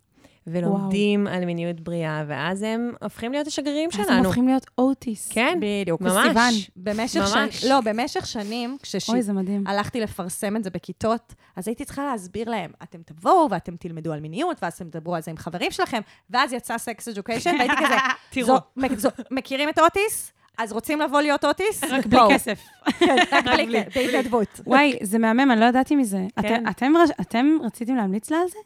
[0.52, 4.24] ולומדים על מיניות בריאה, ואז הם הופכים להיות השגרירים אז הם שלנו.
[4.24, 5.28] הופכים להיות אוטיס.
[5.32, 6.00] כן, בדיוק.
[6.00, 6.12] ממש.
[6.28, 6.52] סיוון.
[6.76, 7.56] במשך ממש.
[7.60, 9.10] שנים, לא, במשך שנים, כשש...
[9.10, 9.66] אוי, זה מדהים.
[9.66, 14.20] הלכתי לפרסם את זה בכיתות, אז הייתי צריכה להסביר להם, אתם תבואו ואתם תלמדו על
[14.20, 17.94] מיניות, ואז אתם תדברו על זה עם חברים שלכם, ואז יצא סקס אדיוקיישן, והייתי כזה,
[18.30, 18.56] תראו.
[18.96, 20.32] זו, מכירים את אוטיס?
[20.58, 21.84] אז רוצים לבוא להיות אוטיס?
[21.84, 22.18] רק בלי.
[22.30, 22.58] כסף.
[22.98, 24.60] כן, רק בלי בהתנדבות.
[24.66, 26.24] וואי, זה מהמם, אני לא ידעתי מזה.
[26.42, 26.64] כן.
[26.70, 26.80] אתם-
[27.20, 28.58] אתם רציתם להמליץ לה על זה?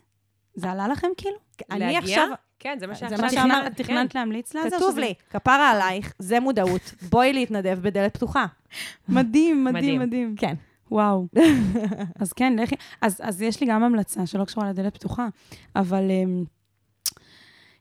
[0.55, 1.37] זה עלה לכם כאילו?
[1.71, 1.99] אני להגיע?
[1.99, 3.83] עכשיו, כן, זה מה זה שעכשיו מה תכננת- אמרת, כן.
[3.83, 4.77] תכננת להמליץ לה זה?
[4.77, 8.47] כתוב שזה- לי, כפרה עלייך, זה מודעות, בואי להתנדב בדלת פתוחה.
[9.09, 9.75] מדהים, מדהים.
[9.85, 10.35] מדהים, מדהים.
[10.39, 10.55] כן.
[10.91, 11.27] וואו.
[12.21, 12.75] אז כן, לכי.
[13.01, 15.29] אז, אז יש לי גם המלצה שלא קשורה לדלת פתוחה,
[15.77, 16.47] אבל um,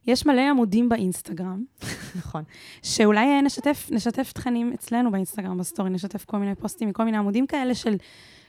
[0.06, 1.64] יש מלא עמודים באינסטגרם,
[2.18, 2.42] נכון.
[2.82, 7.46] שאולי אה, נשתף, נשתף תכנים אצלנו באינסטגרם, בסטורי, נשתף כל מיני פוסטים מכל מיני עמודים
[7.46, 7.96] כאלה של,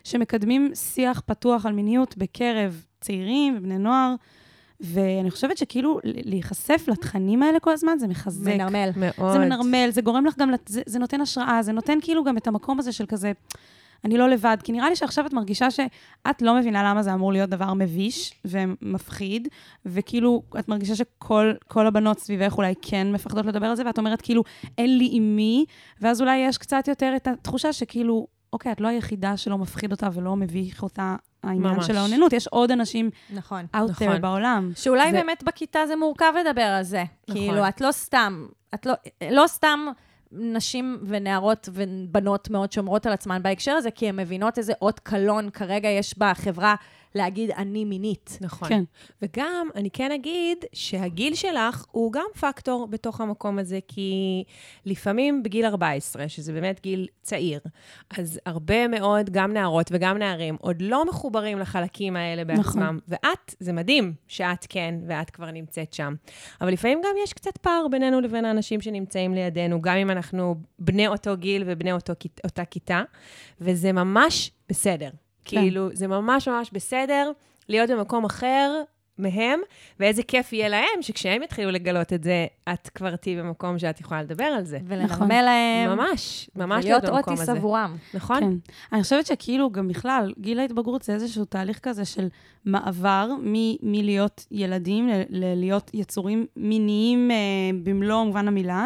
[0.03, 4.15] שמקדמים שיח פתוח על מיניות בקרב צעירים ובני נוער,
[4.79, 8.53] ואני חושבת שכאילו להיחשף לתכנים האלה כל הזמן, זה מחזק.
[8.53, 8.89] מנרמל.
[8.95, 9.33] מאוד.
[9.33, 12.47] זה מנרמל, זה גורם לך גם, זה, זה נותן השראה, זה נותן כאילו גם את
[12.47, 13.31] המקום הזה של כזה,
[14.05, 14.57] אני לא לבד.
[14.63, 18.33] כי נראה לי שעכשיו את מרגישה שאת לא מבינה למה זה אמור להיות דבר מביש
[18.45, 19.47] ומפחיד,
[19.85, 24.21] וכאילו, את מרגישה שכל כל הבנות סביבך אולי כן מפחדות לדבר על זה, ואת אומרת
[24.21, 24.43] כאילו,
[24.77, 25.65] אין לי עם מי,
[26.01, 30.09] ואז אולי יש קצת יותר את התחושה שכאילו, אוקיי, את לא היחידה שלא מפחיד אותה
[30.13, 31.87] ולא מביך אותה העניין ממש.
[31.87, 33.65] של האוננות, יש עוד אנשים נכון.
[33.75, 34.07] out נכון.
[34.15, 34.71] there בעולם.
[34.75, 37.03] שאולי זה- באמת בכיתה זה מורכב לדבר על זה.
[37.29, 37.41] נכון.
[37.41, 38.93] כאילו, את לא סתם, את לא,
[39.31, 39.79] לא סתם
[40.33, 45.49] נשים ונערות ובנות מאוד שומרות על עצמן בהקשר הזה, כי הן מבינות איזה אות קלון
[45.49, 46.75] כרגע יש בחברה
[47.15, 48.37] להגיד אני מינית.
[48.41, 48.69] נכון.
[48.69, 48.83] כן.
[49.21, 54.43] וגם, אני כן אגיד שהגיל שלך הוא גם פקטור בתוך המקום הזה, כי
[54.85, 57.59] לפעמים בגיל 14, שזה באמת גיל צעיר,
[58.17, 62.59] אז הרבה מאוד, גם נערות וגם נערים, עוד לא מחוברים לחלקים האלה בעצמם.
[62.59, 62.99] נכון.
[63.07, 66.15] ואת, זה מדהים שאת כן, ואת כבר נמצאת שם.
[66.61, 71.07] אבל לפעמים גם יש קצת פער בינינו לבין האנשים שנמצאים לידינו, גם אם אנחנו בני
[71.07, 73.03] אותו גיל ובני אותו, אותה כיתה,
[73.61, 75.09] וזה ממש בסדר.
[75.45, 75.57] כן.
[75.61, 77.31] כאילו, זה ממש ממש בסדר
[77.69, 78.81] להיות במקום אחר
[79.17, 79.59] מהם,
[79.99, 84.21] ואיזה כיף יהיה להם שכשהם יתחילו לגלות את זה, את כבר תהיי במקום שאת יכולה
[84.23, 84.79] לדבר על זה.
[84.83, 84.97] נכון.
[84.97, 87.51] ולנרמל להם, ממש, ממש להיות במקום אוטיס הזה.
[87.51, 87.95] עבורם.
[88.13, 88.39] נכון?
[88.39, 88.51] כן.
[88.93, 92.27] אני חושבת שכאילו, גם בכלל, גיל ההתבגרות זה איזשהו תהליך כזה של
[92.65, 97.35] מעבר מ- מלהיות ילדים ל- ללהיות יצורים מיניים אה,
[97.83, 98.85] במלוא מובן המילה.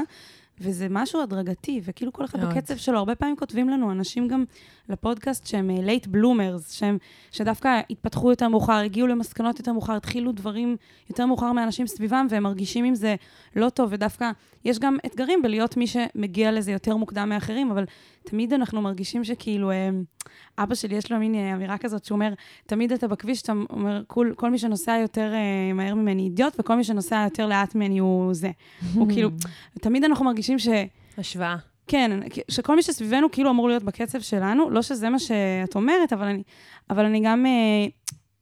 [0.62, 2.54] וזה משהו הדרגתי, וכאילו כל אחד מאוד.
[2.54, 2.98] בקצב שלו.
[2.98, 4.46] הרבה פעמים כותבים לנו אנשים גם
[4.90, 6.98] לפודקאסט שהם late bloomers, שהם,
[7.32, 10.76] שדווקא התפתחו יותר מאוחר, הגיעו למסקנות יותר מאוחר, התחילו דברים
[11.10, 13.16] יותר מאוחר מאנשים סביבם, והם מרגישים עם זה
[13.56, 14.32] לא טוב, ודווקא
[14.66, 17.86] יש גם אתגרים בלהיות מי שמגיע לזה יותר מוקדם מאחרים, אבל
[18.30, 19.90] תמיד אנחנו מרגישים שכאילו, אה,
[20.58, 22.34] אבא שלי יש לו מין אה, אמירה כזאת, שהוא אומר,
[22.66, 26.76] תמיד אתה בכביש, אתה אומר, כל, כל מי שנוסע יותר אה, מהר ממני אידיוט, וכל
[26.76, 28.52] מי שנוסע יותר לאט ממני הוא זה.
[28.94, 29.30] הוא כאילו,
[29.82, 30.68] תמיד אנחנו מרגישים ש...
[31.18, 31.58] השוואה.
[31.88, 32.20] כן,
[32.52, 36.44] שכל מי שסביבנו כאילו אמור להיות בקצב שלנו, לא שזה מה שאת אומרת, אבל אני,
[36.90, 37.86] אבל אני גם אה,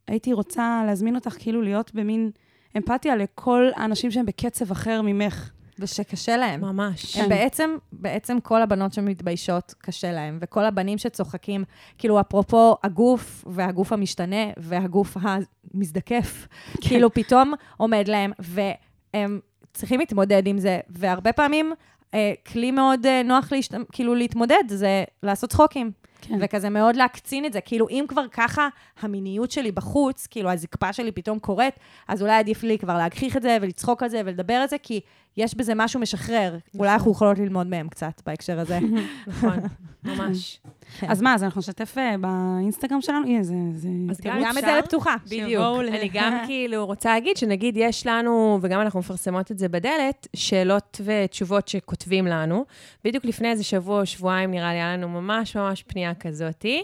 [0.07, 2.31] הייתי רוצה להזמין אותך כאילו להיות במין
[2.77, 5.51] אמפתיה לכל האנשים שהם בקצב אחר ממך.
[5.79, 6.61] ושקשה להם.
[6.61, 7.17] ממש.
[7.17, 7.29] הם כן.
[7.29, 11.63] בעצם, בעצם כל הבנות שמתביישות, קשה להם, וכל הבנים שצוחקים,
[11.97, 16.47] כאילו, אפרופו הגוף, והגוף המשתנה, והגוף המזדקף,
[16.81, 19.39] כאילו, פתאום עומד להם, והם
[19.73, 21.73] צריכים להתמודד עם זה, והרבה פעמים,
[22.13, 23.75] אה, כלי מאוד אה, נוח להשת...
[23.91, 25.91] כאילו להתמודד, זה לעשות צחוקים.
[26.27, 26.37] כן.
[26.41, 27.61] וכזה מאוד להקצין את זה.
[27.61, 28.67] כאילו, אם כבר ככה
[29.01, 31.73] המיניות שלי בחוץ, כאילו, הזקפה שלי פתאום קורית,
[32.07, 35.01] אז אולי עדיף לי כבר להגחיך את זה ולצחוק על זה ולדבר על זה, כי
[35.37, 36.57] יש בזה משהו משחרר.
[36.79, 38.79] אולי אנחנו יכולות ללמוד מהם קצת בהקשר הזה.
[39.27, 39.59] נכון,
[40.03, 40.59] ממש.
[40.99, 41.07] כן.
[41.09, 43.27] אז מה, אז אנחנו נשתף אה, באינסטגרם שלנו?
[43.27, 43.53] הנה, זה...
[43.73, 44.63] זה אז תראו, גם גם את?
[44.63, 45.15] זה לפתוחה.
[45.25, 45.63] בדיוק.
[45.87, 51.01] אני גם כאילו רוצה להגיד שנגיד יש לנו, וגם אנחנו מפרסמות את זה בדלת, שאלות
[51.05, 52.65] ותשובות שכותבים לנו.
[53.03, 56.83] בדיוק לפני איזה שבוע או שבועיים נראה לי, היה לנו ממש ממש פנייה כזאתי.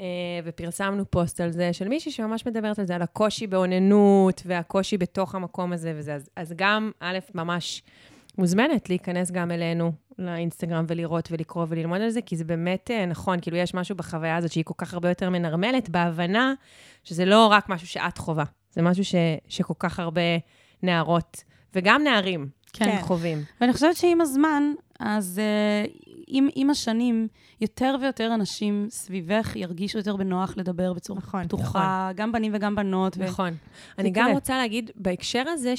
[0.00, 0.04] אה,
[0.44, 5.34] ופרסמנו פוסט על זה של מישהי שממש מדברת על זה, על הקושי באוננות והקושי בתוך
[5.34, 6.14] המקום הזה וזה.
[6.14, 7.82] אז, אז גם, א', ממש
[8.38, 13.40] מוזמנת להיכנס גם אלינו לאינסטגרם ולראות ולקרוא וללמוד על זה, כי זה באמת אה, נכון,
[13.40, 16.54] כאילו יש משהו בחוויה הזאת שהיא כל כך הרבה יותר מנרמלת, בהבנה
[17.04, 19.14] שזה לא רק משהו שאת חווה, זה משהו ש,
[19.48, 20.20] שכל כך הרבה
[20.82, 22.98] נערות, וגם נערים, כן.
[23.00, 23.42] חווים.
[23.60, 27.28] ואני חושבת שעם הזמן, אז uh, עם, עם השנים,
[27.60, 33.16] יותר ויותר אנשים סביבך ירגישו יותר בנוח לדבר בצורה נכון, פתוחה, גם בנים וגם בנות.
[33.18, 33.54] ו- נכון.
[33.98, 34.24] אני יקרה.
[34.24, 35.74] גם רוצה להגיד בהקשר הזה,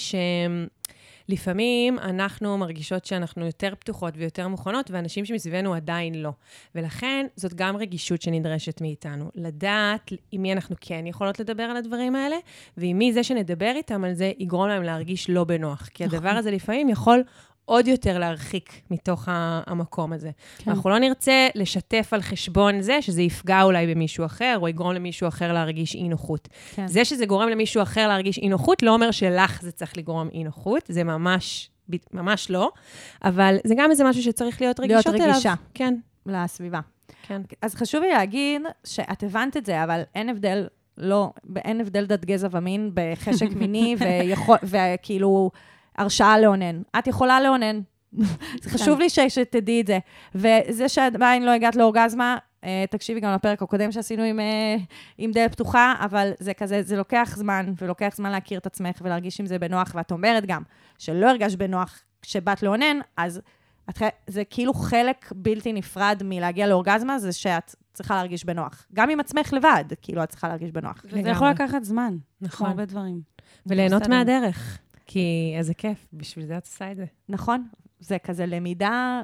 [1.27, 6.31] שלפעמים אנחנו מרגישות שאנחנו יותר פתוחות ויותר מוכנות, ואנשים שמסביבנו עדיין לא.
[6.75, 9.31] ולכן זאת גם רגישות שנדרשת מאיתנו.
[9.35, 12.35] לדעת עם מי אנחנו כן יכולות לדבר על הדברים האלה,
[12.77, 15.89] ועם מי זה שנדבר איתם על זה יגרום להם להרגיש לא בנוח.
[15.93, 17.23] כי הדבר הזה לפעמים יכול...
[17.65, 19.27] עוד יותר להרחיק מתוך
[19.67, 20.29] המקום הזה.
[20.57, 20.71] כן.
[20.71, 25.27] אנחנו לא נרצה לשתף על חשבון זה, שזה יפגע אולי במישהו אחר, או יגרום למישהו
[25.27, 26.47] אחר להרגיש אי-נוחות.
[26.75, 26.87] כן.
[26.87, 31.03] זה שזה גורם למישהו אחר להרגיש אי-נוחות, לא אומר שלך זה צריך לגרום אי-נוחות, זה
[31.03, 31.69] ממש,
[32.13, 32.71] ממש לא,
[33.23, 35.29] אבל זה גם איזה משהו שצריך להיות להיות רגישות אליו.
[35.29, 35.53] רגישה.
[35.73, 35.95] כן,
[36.25, 36.79] לסביבה.
[37.27, 37.41] כן.
[37.61, 42.25] אז חשוב לי להגיד שאת הבנת את זה, אבל אין הבדל, לא, אין הבדל דת
[42.25, 45.51] גזע ומין בחשק מיני, ויכול, וכאילו,
[45.97, 46.81] הרשאה לאונן.
[46.99, 47.81] את יכולה לאונן.
[48.61, 49.99] זה חשוב לי ש, שתדעי את זה.
[50.35, 54.75] וזה שעדיין לא הגעת לאורגזמה, אה, תקשיבי גם לפרק הקודם שעשינו עם, אה,
[55.17, 59.39] עם דלת פתוחה, אבל זה כזה, זה לוקח זמן, ולוקח זמן להכיר את עצמך ולהרגיש
[59.39, 60.61] עם זה בנוח, ואת אומרת גם
[60.97, 63.41] שלא הרגשת בנוח כשבאת לאונן, אז
[63.89, 68.87] את, זה כאילו חלק בלתי נפרד מלהגיע לאורגזמה, זה שאת צריכה להרגיש בנוח.
[68.93, 71.05] גם עם עצמך לבד, כאילו, את צריכה להרגיש בנוח.
[71.05, 72.67] וזה יכול לקחת זמן, כמו נכון.
[72.67, 73.21] הרבה דברים.
[73.65, 74.15] וליהנות בסדר.
[74.15, 74.79] מהדרך,
[75.13, 77.05] כי איזה כיף, בשביל זה את עושה את זה.
[77.29, 77.67] נכון,
[77.99, 79.21] זה כזה למידה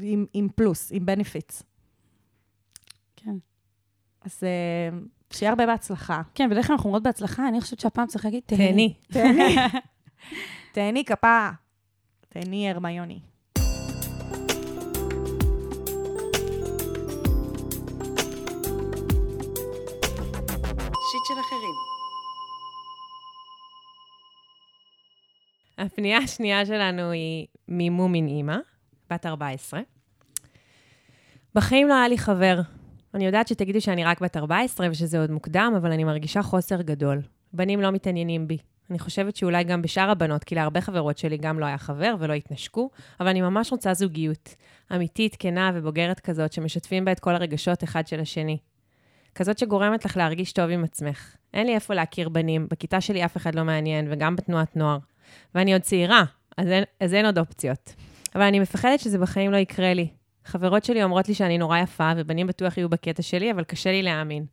[0.00, 1.62] עם, עם פלוס, עם בנפיץ.
[3.16, 3.34] כן.
[4.20, 4.98] אז אה,
[5.30, 6.22] שיהיה הרבה בהצלחה.
[6.34, 8.94] כן, בדרך כלל אנחנו אומרות בהצלחה, אני חושבת שהפעם צריך להגיד תהני.
[9.12, 9.56] תהני.
[10.72, 11.48] תהני כפה.
[12.28, 13.20] תהני הרמיוני.
[21.10, 21.63] שיט של אחרים.
[25.78, 28.56] הפנייה השנייה שלנו היא ממומין אימא,
[29.10, 29.80] בת 14.
[31.54, 32.60] בחיים לא היה לי חבר.
[33.14, 37.22] אני יודעת שתגידו שאני רק בת 14 ושזה עוד מוקדם, אבל אני מרגישה חוסר גדול.
[37.52, 38.58] בנים לא מתעניינים בי.
[38.90, 42.32] אני חושבת שאולי גם בשאר הבנות, כי להרבה חברות שלי גם לא היה חבר ולא
[42.32, 44.54] התנשקו, אבל אני ממש רוצה זוגיות.
[44.94, 48.58] אמיתית, כנה ובוגרת כזאת, שמשתפים בה את כל הרגשות אחד של השני.
[49.34, 51.36] כזאת שגורמת לך להרגיש טוב עם עצמך.
[51.54, 54.98] אין לי איפה להכיר בנים, בכיתה שלי אף אחד לא מעניין, וגם בתנועת נוער.
[55.54, 56.24] ואני עוד צעירה,
[56.56, 57.94] אז אין, אז אין עוד אופציות.
[58.34, 60.08] אבל אני מפחדת שזה בחיים לא יקרה לי.
[60.44, 64.02] חברות שלי אומרות לי שאני נורא יפה, ובנים בטוח יהיו בקטע שלי, אבל קשה לי
[64.02, 64.46] להאמין.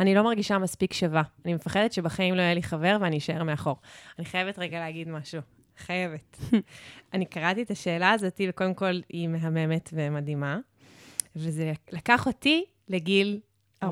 [0.00, 1.22] אני לא מרגישה מספיק שווה.
[1.44, 3.76] אני מפחדת שבחיים לא יהיה לי חבר ואני אשאר מאחור.
[4.18, 5.40] אני חייבת רגע להגיד משהו.
[5.78, 6.36] חייבת.
[7.14, 10.58] אני קראתי את השאלה הזאת, וקודם כל היא מהממת ומדהימה,
[11.36, 13.40] וזה לקח אותי לגיל
[13.84, 13.86] 14-15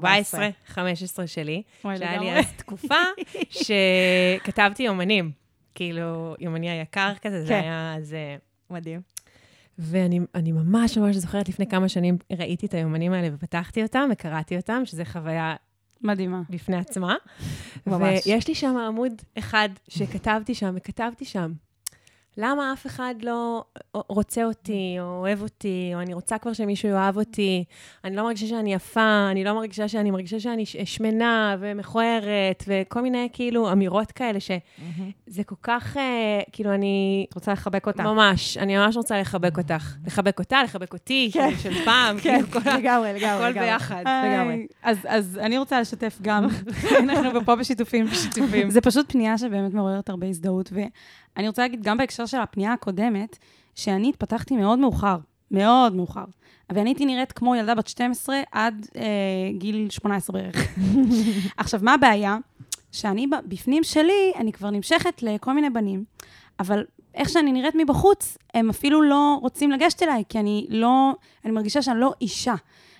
[1.26, 2.38] שלי, וואי, שהיה לי.
[2.38, 2.94] אז תקופה
[4.42, 5.41] שכתבתי יומנים.
[5.74, 7.54] כאילו, יומני היקר כזה, זה כן.
[7.54, 8.14] היה אז...
[8.14, 8.36] אה,
[8.70, 9.00] מדהים.
[9.78, 14.56] ואני אני ממש ממש זוכרת, לפני כמה שנים ראיתי את היומנים האלה ופתחתי אותם וקראתי
[14.56, 15.56] אותם, שזו חוויה
[16.00, 16.42] מדהימה.
[16.50, 17.14] בפני עצמה.
[17.86, 18.26] ממש.
[18.26, 21.52] ויש לי שם עמוד אחד שכתבתי שם, וכתבתי שם,
[22.36, 27.16] למה אף אחד לא רוצה אותי, או אוהב אותי, או אני רוצה כבר שמישהו יאהב
[27.16, 27.64] אותי,
[28.04, 33.28] אני לא מרגישה שאני יפה, אני לא מרגישה שאני מרגישה שאני שמנה ומכוערת, וכל מיני
[33.32, 37.26] כאילו אמירות כאלה, שזה כל כך, אה, כאילו אני...
[37.28, 38.02] את רוצה לחבק אותה.
[38.02, 39.96] ממש, אני ממש רוצה לחבק אותך.
[40.06, 41.46] לחבק אותה, לחבק אותי, כן.
[41.46, 42.78] כאילו של פעם, כן, כאילו כל ה...
[42.78, 43.46] לגמרי, לגמרי.
[43.46, 43.60] הכל.
[43.60, 44.04] ביחד.
[44.06, 44.66] לגמרי.
[44.82, 46.48] אז, אז אני רוצה לשתף גם,
[46.98, 48.06] אנחנו פה בשיתופים.
[48.06, 48.70] בשיתופים.
[48.70, 53.38] זה פשוט פנייה שבאמת מעוררת הרבה הזדהות, ואני רוצה להגיד, גם בהקשר של הפנייה הקודמת,
[53.74, 55.18] שאני התפתחתי מאוד מאוחר,
[55.50, 56.24] מאוד מאוחר.
[56.70, 59.02] ואני הייתי נראית כמו ילדה בת 12 עד אה,
[59.58, 60.56] גיל 18 בערך.
[61.56, 62.36] עכשיו, מה הבעיה?
[62.92, 66.04] שאני בפנים שלי, אני כבר נמשכת לכל מיני בנים,
[66.60, 71.12] אבל איך שאני נראית מבחוץ, הם אפילו לא רוצים לגשת אליי, כי אני לא,
[71.44, 72.54] אני מרגישה שאני לא אישה.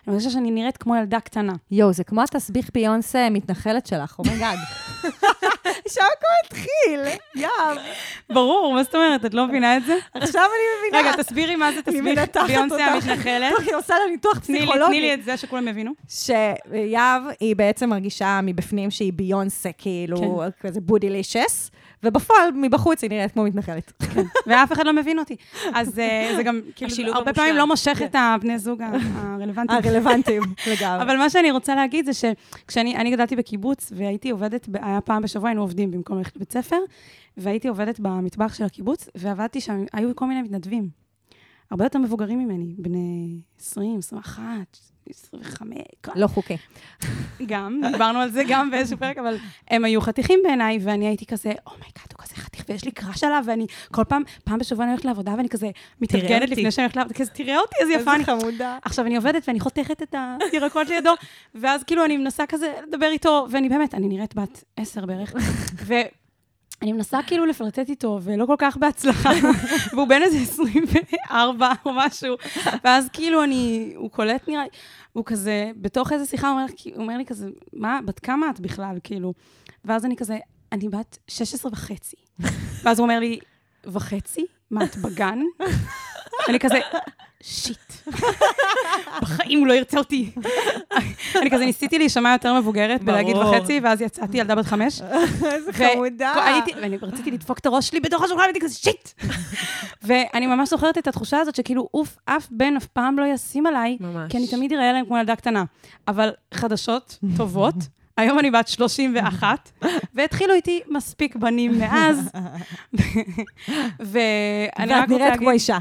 [0.06, 1.52] אני מרגישה שאני נראית כמו ילדה קטנה.
[1.70, 4.58] יואו, זה כמו התסביך ביונסה מתנחלת שלך, oh my God.
[5.88, 7.00] שם הכל התחיל,
[7.36, 7.48] ים.
[8.30, 9.24] ברור, מה זאת אומרת?
[9.24, 9.96] את לא מבינה את זה?
[10.14, 11.08] עכשיו אני מבינה.
[11.12, 12.84] רגע, תסבירי מה זה תסביך מנתחת ביונסה.
[12.86, 13.52] המתנחלת.
[13.58, 14.86] היא עושה לה ניתוח פסיכולוגי.
[14.86, 15.92] תני לי את זה שכולם יבינו.
[16.08, 21.70] שיהב, היא בעצם מרגישה מבפנים שהיא ביונסה, כאילו, כזה בודילישס,
[22.04, 23.92] ובפועל, מבחוץ היא נראית כמו מתנחלת.
[24.46, 25.36] ואף אחד לא מבין אותי.
[25.74, 27.32] אז אה, זה גם, כאילו, הרבה.
[27.32, 28.82] פעמים לא מושך את הבני זוג
[29.14, 29.80] הרלוונטיים.
[29.84, 31.02] הרלוונטיים לגמרי.
[31.02, 35.48] אבל מה שאני רוצה להגיד זה שכשאני אני גדלתי בקיבוץ, והייתי עובדת, היה פעם בשבוע,
[35.48, 36.78] היינו עובדים במקום ללכת לבית ספר,
[37.36, 41.02] והייתי עובדת במטבח של הקיבוץ, ועבדתי שם, היו כל מיני מתנדבים.
[41.72, 44.42] הרבה יותר מבוגרים ממני, בני 20, 21,
[45.10, 46.56] 25, כל- לא חוקי.
[47.46, 49.36] גם, דיברנו על זה גם באיזשהו פרק, אבל
[49.68, 52.90] הם היו חתיכים בעיניי, ואני הייתי כזה, oh my god, הוא כזה חתיך, ויש לי
[52.90, 56.50] crush עליו, ואני כל פעם, פעם בשבוע אני הולכת לעבודה, ואני כזה מתארגנת.
[56.50, 58.24] לפני שאני הולכת לעבודה, כזה, תראה אותי, איזה יפה אני.
[58.24, 58.78] חמודה.
[58.82, 60.14] עכשיו, אני עובדת ואני חותכת את
[60.52, 61.12] הירקות לידו,
[61.54, 65.34] ואז כאילו אני מנסה כזה לדבר איתו, ואני באמת, אני נראית בת עשר בערך,
[66.82, 69.30] ואני מנסה כאילו לפלרטט איתו, ולא כל כך בהצלחה,
[69.92, 72.34] והוא בן איזה 24 או משהו,
[72.84, 74.68] ואז כאילו אני, הוא קולט נראה לי,
[75.12, 78.60] הוא כזה, בתוך איזה שיחה, הוא אומר, הוא אומר לי כזה, מה, בת כמה את
[78.60, 79.34] בכלל, כאילו?
[79.84, 80.38] ואז אני כזה,
[80.72, 82.16] אני בת 16 וחצי.
[82.82, 83.38] ואז הוא אומר לי,
[83.84, 84.46] וחצי?
[84.72, 85.38] מה, את בגן?
[86.48, 86.78] אני כזה,
[87.42, 87.92] שיט.
[89.22, 90.30] בחיים הוא לא ירצה אותי.
[91.40, 93.36] אני כזה ניסיתי להישמע יותר מבוגרת בלהגיד.
[93.36, 95.02] וחצי, ואז יצאתי ילדה בת חמש.
[95.44, 96.34] איזה חמודה.
[96.76, 99.08] ואני רציתי לדפוק את הראש שלי בתוך השולחן, והייתי כזה, שיט!
[100.02, 103.98] ואני ממש זוכרת את התחושה הזאת שכאילו, אוף, אף בן אף פעם לא ישים עליי.
[104.28, 105.64] כי אני תמיד אראה להם כמו ילדה קטנה.
[106.08, 107.74] אבל חדשות טובות,
[108.16, 109.72] היום אני בת 31,
[110.14, 112.30] והתחילו איתי מספיק בנים מאז.
[114.00, 115.38] ואני רק ואת רוצה נראית להגיד...
[115.38, 115.78] כמו אישה.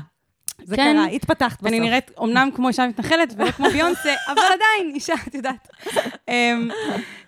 [0.63, 0.93] זה כן.
[0.93, 1.67] קרה, התפתחת בסוף.
[1.67, 5.67] אני נראית אומנם כמו אישה מתנחלת ולא כמו ביונסה, אבל עדיין אישה, את יודעת.
[6.27, 6.69] אמ,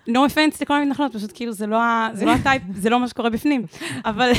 [0.09, 1.79] no offense לכל המתנחלות, פשוט כאילו זה לא
[2.13, 3.65] זה לא הטייפ, זה לא מה שקורה בפנים.
[4.05, 4.31] אבל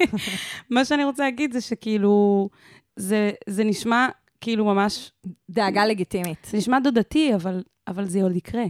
[0.70, 2.48] מה שאני רוצה להגיד זה שכאילו,
[2.96, 4.08] זה זה נשמע
[4.40, 5.10] כאילו ממש,
[5.50, 6.46] דאגה לגיטימית.
[6.50, 8.64] זה נשמע דודתי, אבל אבל זה עוד יקרה.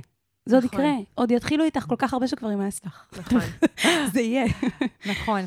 [0.48, 0.80] זה עוד נכון.
[0.80, 0.92] יקרה.
[1.14, 3.04] עוד יתחילו איתך כל כך הרבה שכבר יימאס לך.
[3.18, 3.40] נכון.
[4.12, 4.46] זה יהיה.
[5.06, 5.40] נכון.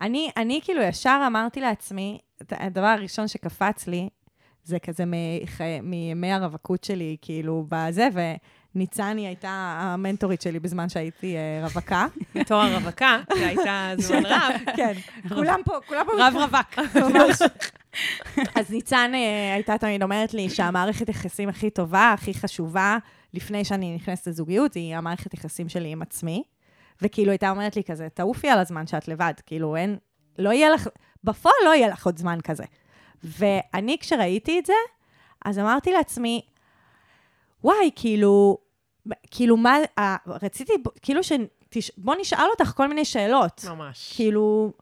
[0.00, 2.18] אני, אני כאילו ישר אמרתי לעצמי,
[2.50, 4.08] הדבר הראשון שקפץ לי,
[4.64, 5.04] זה כזה
[5.82, 8.08] מימי הרווקות שלי, כאילו, בזה,
[8.74, 12.06] וניצני הייתה המנטורית שלי בזמן שהייתי אה, רווקה.
[12.34, 14.52] בתור הרווקה, שהייתה זמן רב.
[14.76, 14.92] כן,
[15.28, 16.12] כולם פה, כולם פה...
[16.18, 16.96] רב רווק.
[16.96, 17.38] ממש.
[18.54, 22.98] אז ניצן אה, הייתה תמיד אומרת לי שהמערכת יחסים הכי טובה, הכי חשובה,
[23.34, 26.42] לפני שאני נכנסת לזוגיות, היא המערכת יחסים שלי עם עצמי.
[27.02, 29.98] וכאילו הייתה אומרת לי כזה, תעופי על הזמן שאת לבד, כאילו אין,
[30.38, 30.88] לא יהיה לך,
[31.24, 32.64] בפועל לא יהיה לך עוד זמן כזה.
[33.24, 34.72] ואני, כשראיתי את זה,
[35.44, 36.42] אז אמרתי לעצמי,
[37.64, 38.58] וואי, כאילו,
[39.30, 41.32] כאילו מה, אה, רציתי, כאילו ש...
[41.68, 43.64] תש- בוא נשאל אותך כל מיני שאלות.
[43.68, 44.12] ממש.
[44.16, 44.72] כאילו,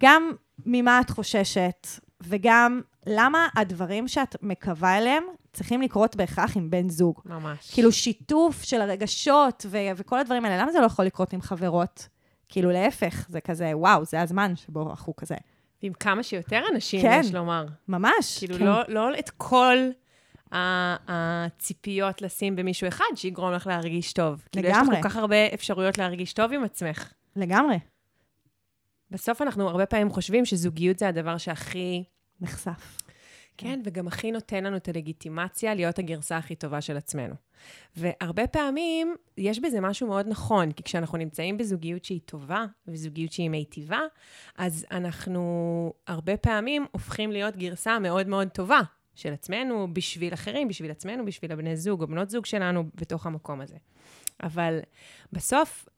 [0.00, 0.30] גם
[0.66, 1.86] ממה את חוששת,
[2.20, 7.20] וגם למה הדברים שאת מקווה אליהם צריכים לקרות בהכרח עם בן זוג.
[7.24, 7.70] ממש.
[7.74, 12.08] כאילו, שיתוף של הרגשות ו- וכל הדברים האלה, למה זה לא יכול לקרות עם חברות?
[12.48, 15.34] כאילו, להפך, זה כזה, וואו, זה הזמן שבו אנחנו כזה.
[15.82, 17.20] ועם כמה שיותר אנשים, כן.
[17.24, 17.66] יש לומר.
[17.88, 18.38] ממש.
[18.38, 18.64] כאילו, כן.
[18.64, 19.76] לא, לא את כל
[21.08, 24.42] הציפיות לשים במישהו אחד שיגרום לך להרגיש טוב.
[24.52, 24.96] כאילו, יש לגמרי.
[24.96, 27.12] לך כל כך הרבה אפשרויות להרגיש טוב עם עצמך.
[27.36, 27.76] לגמרי.
[29.10, 32.04] בסוף אנחנו הרבה פעמים חושבים שזוגיות זה הדבר שהכי...
[32.40, 32.99] נחשף.
[33.60, 37.34] כן, וגם הכי נותן לנו את הלגיטימציה להיות הגרסה הכי טובה של עצמנו.
[37.96, 43.50] והרבה פעמים יש בזה משהו מאוד נכון, כי כשאנחנו נמצאים בזוגיות שהיא טובה, וזוגיות שהיא
[43.50, 44.00] מיטיבה,
[44.58, 48.80] אז אנחנו הרבה פעמים הופכים להיות גרסה מאוד מאוד טובה
[49.14, 53.60] של עצמנו, בשביל אחרים, בשביל עצמנו, בשביל הבני זוג או בנות זוג שלנו בתוך המקום
[53.60, 53.76] הזה.
[54.42, 54.80] אבל
[55.32, 55.88] בסוף,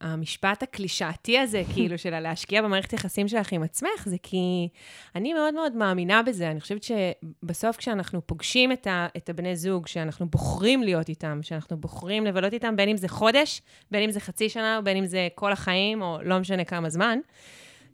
[0.00, 4.68] המשפט הקלישאתי הזה, כאילו, של הלהשקיע במערכת יחסים שלך עם עצמך, זה כי
[5.14, 6.50] אני מאוד מאוד מאמינה בזה.
[6.50, 11.76] אני חושבת שבסוף כשאנחנו פוגשים את, ה, את הבני זוג, שאנחנו בוחרים להיות איתם, שאנחנו
[11.76, 15.06] בוחרים לבלות איתם, בין אם זה חודש, בין אם זה חצי שנה, או בין אם
[15.06, 17.18] זה כל החיים, או לא משנה כמה זמן,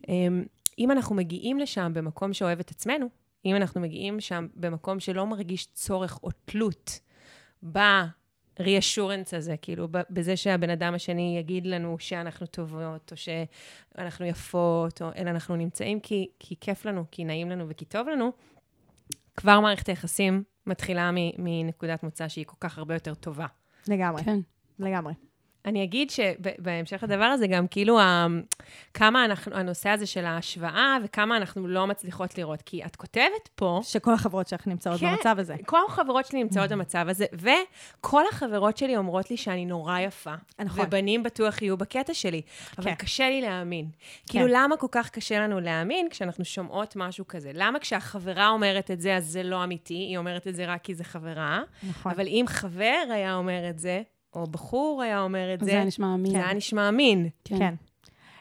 [0.09, 0.45] אמ,
[0.79, 3.07] אם אנחנו מגיעים לשם במקום שאוהב את עצמנו,
[3.45, 7.01] אם אנחנו מגיעים שם במקום שלא מרגיש צורך או תלות
[8.61, 15.11] ב-reassurance הזה, כאילו, בזה שהבן אדם השני יגיד לנו שאנחנו טובות, או שאנחנו יפות, או
[15.17, 18.33] אלא אנחנו נמצאים כי, כי כיף לנו, כי נעים לנו וכי טוב לנו,
[19.37, 23.47] כבר מערכת היחסים מתחילה מנקודת מוצא שהיא כל כך הרבה יותר טובה.
[23.89, 24.25] לגמרי.
[24.25, 24.39] כן.
[24.79, 25.13] לגמרי.
[25.67, 28.27] אני אגיד שבהמשך לדבר הזה, גם כאילו ה-
[28.95, 32.63] כמה אנחנו, הנושא הזה של ההשוואה, וכמה אנחנו לא מצליחות לראות.
[32.63, 35.15] כי את כותבת פה, שכל החברות שלך נמצאות כן.
[35.15, 35.55] במצב הזה.
[35.67, 40.35] כל החברות שלי נמצאות במצב הזה, וכל החברות שלי אומרות לי שאני נורא יפה.
[40.59, 40.85] נכון.
[40.87, 42.43] ובנים בטוח יהיו בקטע שלי.
[42.79, 42.95] אבל כן.
[42.95, 43.87] קשה לי להאמין.
[44.29, 47.51] כאילו, למה כל כך קשה לנו להאמין כשאנחנו שומעות משהו כזה?
[47.55, 49.95] למה כשהחברה אומרת את זה, אז זה לא אמיתי?
[49.95, 51.63] היא אומרת את זה רק כי זה חברה.
[51.89, 52.13] נכון.
[52.13, 54.03] אבל אם חבר היה אומר את זה,
[54.35, 56.33] או בחור היה אומר את זה זה, היה נשמע אמין.
[56.33, 57.29] זה היה נשמע אמין.
[57.45, 57.75] כן.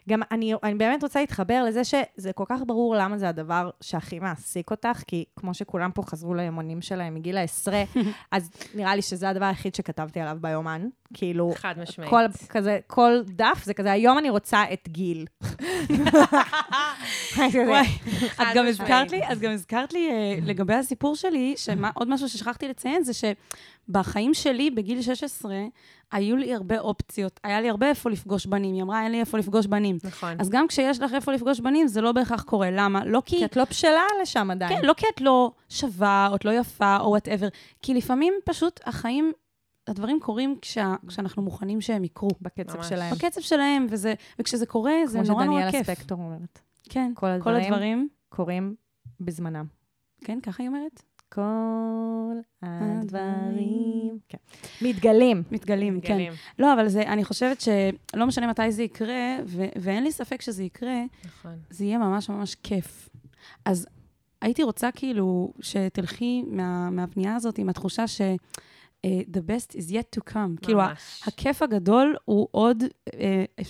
[0.10, 4.20] גם אני, אני באמת רוצה להתחבר לזה שזה כל כך ברור למה זה הדבר שהכי
[4.20, 7.84] מעסיק אותך, כי כמו שכולם פה חזרו ליומנים שלהם מגיל העשרה,
[8.32, 10.88] אז נראה לי שזה הדבר היחיד שכתבתי עליו ביומן.
[11.14, 12.10] כאילו, חד משמעית.
[12.10, 15.26] כל, כזה, כל דף זה כזה, היום אני רוצה את גיל.
[17.68, 17.88] וואי,
[18.32, 18.66] את גם.
[18.68, 23.14] הזכרת לי, את גם הזכרת לי אה, לגבי הסיפור שלי, שעוד משהו ששכחתי לציין זה
[23.90, 25.56] שבחיים שלי, בגיל 16,
[26.12, 27.40] היו לי הרבה אופציות.
[27.44, 28.76] היה לי הרבה איפה לפגוש בנים.
[28.76, 29.98] היא אמרה, אין לי איפה לפגוש בנים.
[30.04, 30.36] נכון.
[30.40, 32.72] אז גם כשיש לך איפה לפגוש בנים, זה לא בהכרח קורה.
[32.72, 33.06] למה?
[33.06, 33.38] לא כי...
[33.38, 34.82] כי את לא בשלה לשם עדיין.
[34.82, 37.48] כן, לא כי את לא שווה, או את לא יפה, או וואטאבר.
[37.82, 39.32] כי לפעמים פשוט החיים,
[39.88, 42.30] הדברים קורים כשה, כשאנחנו מוכנים שהם יקרו.
[42.42, 42.90] בקצב ממש.
[42.90, 43.16] שלהם.
[43.16, 45.96] בקצב שלהם, וזה, וכשזה קורה, זה כמו נורא נורא שדניאלה כיף.
[45.96, 46.60] ספקטור אומרת.
[46.90, 48.10] כן, כל כל הדברים הדברים.
[48.30, 48.76] קורים
[49.20, 49.66] בזמנם.
[50.24, 51.04] כן, ככה היא אומרת?
[51.30, 54.20] כל הדברים...
[54.30, 54.38] כן.
[54.82, 55.44] מתגלים.
[55.52, 56.18] מתגלים, כן.
[56.60, 60.64] לא, אבל זה, אני חושבת שלא משנה מתי זה יקרה, ו- ואין לי ספק שזה
[60.64, 61.58] יקרה, נכון.
[61.70, 63.10] זה יהיה ממש ממש כיף.
[63.66, 63.88] אז
[64.42, 68.22] הייתי רוצה כאילו שתלכי מה, מהפנייה הזאת עם התחושה ש...
[69.06, 70.62] uh, the best is yet to come.
[70.62, 71.24] כאילו, ממש.
[71.28, 73.14] הכיף הגדול הוא עוד, uh,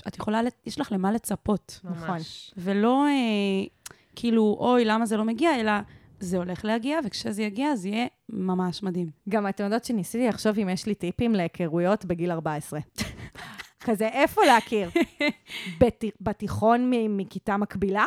[0.08, 1.80] את יכולה, יש לך למה לצפות.
[1.84, 2.10] נכון.
[2.10, 2.54] ממש.
[2.58, 5.72] ולא uh, כאילו, אוי, למה זה לא מגיע, אלא
[6.20, 9.10] זה הולך להגיע, וכשזה יגיע, זה יהיה ממש מדהים.
[9.30, 12.80] גם אתם יודעות שניסיתי לחשוב אם יש לי טיפים להיכרויות בגיל 14.
[13.84, 14.90] כזה, איפה להכיר?
[15.80, 18.06] בת, בתיכון מכיתה מקבילה?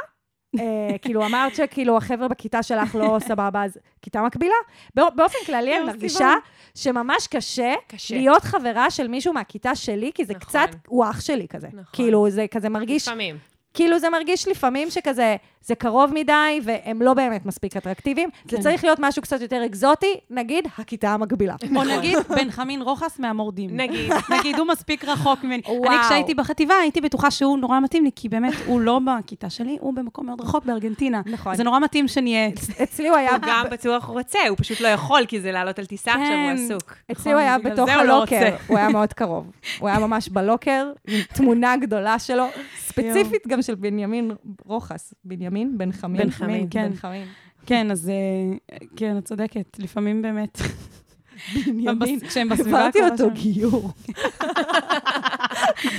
[0.61, 4.55] אה, כאילו, אמרת שכאילו החבר'ה בכיתה שלך לא סבבה, אז כיתה מקבילה?
[4.95, 6.35] בא- באופן כללי, אני יואו, מרגישה.
[6.75, 8.17] שממש קשה קשה.
[8.17, 10.49] להיות חברה של מישהו מהכיתה שלי, כי זה נכון.
[10.49, 11.67] קצת, הוא אח שלי כזה.
[11.69, 11.85] נכון.
[11.93, 13.37] כאילו, זה כזה מרגיש, לפעמים.
[13.75, 18.29] כאילו זה מרגיש לפעמים שכזה, זה קרוב מדי, והם לא באמת מספיק אטרקטיביים.
[18.51, 18.63] זה כן.
[18.63, 21.55] צריך להיות משהו קצת יותר אקזוטי, נגיד, הכיתה המקבילה.
[21.77, 23.77] או נגיד בנחמין רוחס מהמורדים.
[23.77, 24.13] נגיד.
[24.39, 25.63] נגיד, הוא מספיק רחוק ממני.
[25.67, 25.93] וואו.
[25.93, 29.79] אני כשהייתי בחטיבה, הייתי בטוחה שהוא נורא מתאים לי, כי באמת, הוא לא בכיתה שלי,
[29.81, 31.21] הוא במקום מאוד רחוק בארגנטינה.
[31.27, 31.55] נכון.
[31.55, 32.49] זה נורא מתאים שנהיה...
[32.83, 33.31] אצלי הוא היה...
[33.31, 36.37] הוא גם בטוח הוא רוצה, הוא פשוט לא יכול, כי זה לעלות על טיסה עכשיו,
[36.37, 36.65] הוא כן.
[36.65, 36.97] עסוק.
[37.13, 38.57] אצלי הוא היה בתוך זה לא הלוקר.
[38.69, 39.51] הוא היה מאוד קרוב.
[39.79, 42.47] הוא היה ממש בלוקר, עם תמונה גדולה שלו,
[42.79, 44.31] ספציפית גם של בנימין
[44.65, 45.15] רוחס.
[45.25, 45.52] בנימין?
[45.53, 46.19] בן חמין?
[46.23, 46.89] בן חמין, כן.
[46.91, 47.25] בן חמין.
[47.67, 49.79] כן, אז אה, כן, את צודקת.
[49.79, 50.59] לפעמים באמת,
[51.55, 51.99] בנימין.
[51.99, 53.31] בס- כשהם בסביבה העברתי אותו.
[53.35, 53.91] גיור.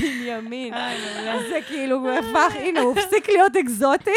[0.01, 0.74] בנימין.
[1.49, 4.12] זה כאילו, הוא הפך, הנה, הוא הפסיק להיות אקזוטי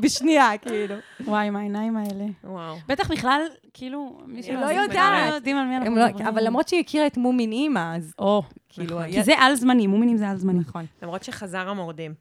[0.00, 0.94] בשנייה, כאילו.
[1.24, 2.24] וואי, עם העיניים האלה.
[2.44, 2.76] וואו.
[2.88, 3.40] בטח בכלל,
[3.74, 5.30] כאילו, מי שמאזין לא יודעת.
[5.30, 6.26] לא יודעים על מי אנחנו הם לא- מדברים.
[6.26, 8.98] אבל למרות שהיא הכירה את מומין אימא, אז או, כאילו...
[9.00, 9.12] נכון.
[9.12, 10.58] כי זה על זמני, מומינים זה על זמני.
[10.60, 10.84] נכון.
[11.02, 12.14] למרות שחזר המורדים.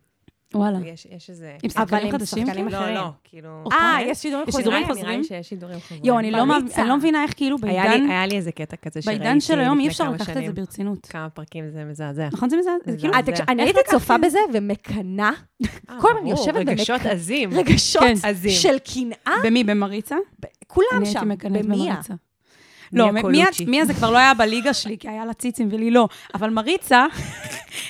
[0.53, 0.77] וואלה.
[0.85, 1.55] יש יש איזה...
[1.63, 2.45] עם אבל שחקנים עם חדשים?
[2.47, 2.95] שחקנים לא, אחרים.
[2.95, 3.49] לא, כאילו...
[3.49, 4.11] אה, אוקיי.
[4.11, 4.63] יש שידורים יש חוזרים?
[4.65, 5.05] שידורים נראה לי- חוזרים?
[5.09, 6.01] נראה לי שיש שידורים חוזרים.
[6.05, 6.43] יואו, אני לא.
[6.77, 9.39] אני לא מבינה איך כאילו היה בעידן לי- היה לי איזה קטע כזה שראיתי בעידן
[9.39, 10.51] של היום אי אפשר לקחת את זה.
[10.53, 11.05] ברצינות.
[11.05, 12.27] כמה פרקים זה מזעזע.
[12.33, 12.97] נכון זה מזעזע?
[12.99, 13.13] כאילו...
[13.13, 13.79] אה, אני הייתי?
[13.91, 15.31] צופה בזה ומקנאה,
[15.89, 17.49] אה, כל הזמן יושבת רגשות במק- עזים.
[17.53, 18.13] רגשות כן.
[18.29, 18.51] עזים.
[18.51, 19.63] של קנאה, במי?
[19.63, 20.15] במריצה?
[20.67, 21.95] כולם אני הייתי שם, מקנאת במיה.
[22.93, 26.07] לא, מיה מיה- זה כבר לא היה בליגה שלי, כי היה לה ציצים ולי לא.
[26.33, 27.05] אבל מריצה,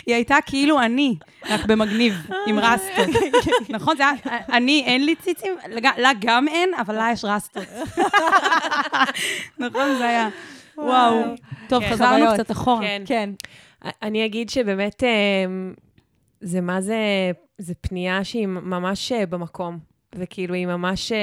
[0.05, 1.15] היא הייתה כאילו אני,
[1.49, 2.13] רק במגניב,
[2.47, 3.21] עם רסטות.
[3.69, 3.97] נכון?
[3.97, 5.53] זה היה, אני, אין לי ציצים,
[5.97, 7.63] לה גם אין, אבל לה יש רסטות.
[9.59, 9.95] נכון?
[9.97, 10.29] זה היה...
[10.77, 11.23] וואו.
[11.69, 11.91] טוב, כן.
[11.93, 12.25] חזרנו.
[12.33, 12.81] קצת אחורה.
[12.81, 13.01] כן.
[13.05, 13.29] כן.
[14.03, 15.73] אני אגיד שבאמת, אמ,
[16.41, 16.97] זה מה זה,
[17.57, 19.79] זה פנייה שהיא ממש אה, במקום,
[20.15, 21.17] וכאילו היא ממש, אה,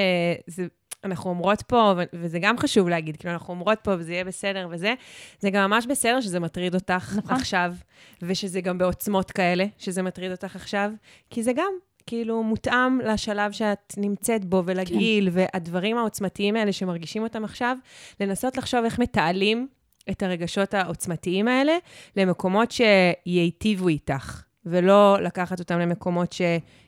[0.47, 0.65] זה,
[1.03, 4.93] אנחנו אומרות פה, וזה גם חשוב להגיד, כאילו אנחנו אומרות פה וזה יהיה בסדר וזה,
[5.39, 7.35] זה גם ממש בסדר שזה מטריד אותך נכון.
[7.35, 7.73] עכשיו,
[8.21, 10.91] ושזה גם בעוצמות כאלה, שזה מטריד אותך עכשיו,
[11.29, 11.73] כי זה גם
[12.07, 15.39] כאילו מותאם לשלב שאת נמצאת בו ולגיל, כן.
[15.53, 17.77] והדברים העוצמתיים האלה שמרגישים אותם עכשיו,
[18.19, 19.67] לנסות לחשוב איך מתעלים
[20.09, 21.77] את הרגשות העוצמתיים האלה
[22.15, 26.35] למקומות שייטיבו איתך, ולא לקחת אותם למקומות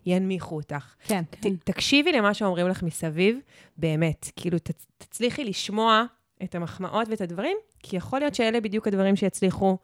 [0.06, 0.96] שינמיכו אותך.
[1.08, 1.24] כן.
[1.32, 1.56] כן.
[1.56, 3.38] ת, תקשיבי למה שאומרים לך מסביב,
[3.78, 4.32] באמת.
[4.36, 6.04] כאילו, ת, תצליחי לשמוע
[6.44, 9.78] את המחמאות ואת הדברים, כי יכול להיות שאלה בדיוק הדברים שיצליחו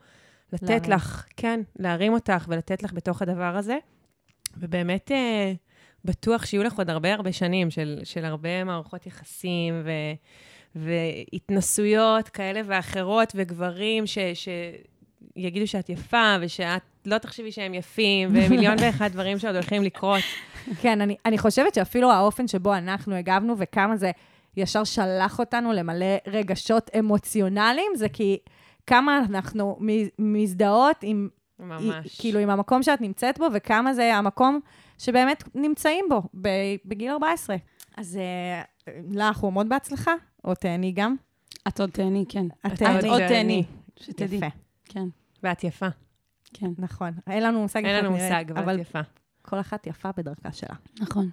[0.54, 0.92] לתת להרים.
[0.92, 3.78] לך, כן, להרים אותך ולתת לך בתוך הדבר הזה.
[4.58, 5.54] ובאמת, אה,
[6.06, 9.92] בטוח שיהיו לך עוד הרבה הרבה שנים של, של הרבה מערכות יחסים ו,
[10.76, 14.18] והתנסויות כאלה ואחרות, וגברים ש,
[15.38, 20.22] שיגידו שאת יפה, ושאת לא תחשבי שהם יפים, ומיליון ואחד דברים שעוד הולכים לקרות.
[20.82, 24.12] כן, אני, אני חושבת שאפילו האופן שבו אנחנו הגבנו וכמה זה
[24.58, 28.38] ישר שלח אותנו למלא רגשות אמוציונליים, זה כי
[28.88, 32.20] כמה אנחנו מ- מזדהות עם, ממש.
[32.22, 34.60] כאילו, עם המקום שאת נמצאת בו, וכמה זה המקום
[34.98, 36.50] שבאמת נמצאים בו ב,
[36.86, 37.56] בגיל 14.
[37.98, 38.62] אז אה,
[39.12, 40.14] לך, הוא מאוד בהצלחה,
[40.44, 41.16] או תהני גם.
[41.68, 42.46] את עוד תהני, כן.
[42.68, 42.82] את.
[42.82, 43.28] עוד.
[43.28, 43.64] תהני,
[44.00, 44.38] שתדעי.
[44.38, 44.48] יפה,
[44.94, 45.08] כן,
[45.44, 45.88] ואת יפה.
[46.54, 47.14] כן, נכון.
[47.28, 49.00] אין לנו מושג אין לנו מושג, אבל את יפה.
[49.42, 50.76] כל אחת יפה בדרכה שלה.
[51.00, 51.30] נכון.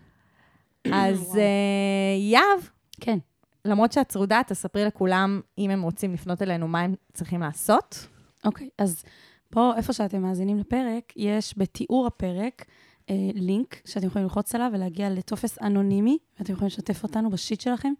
[0.93, 2.61] אז אה, יהב,
[3.01, 3.19] כן.
[3.65, 8.07] למרות שאת צרודה, תספרי לכולם, אם הם רוצים לפנות אלינו, מה הם צריכים לעשות.
[8.45, 9.05] אוקיי, אז
[9.51, 12.65] פה, איפה שאתם מאזינים לפרק, יש בתיאור הפרק
[13.11, 17.93] אה, לינק שאתם יכולים ללחוץ עליו ולהגיע לטופס אנונימי, ואתם יכולים לשתף אותנו בשיט שלכם.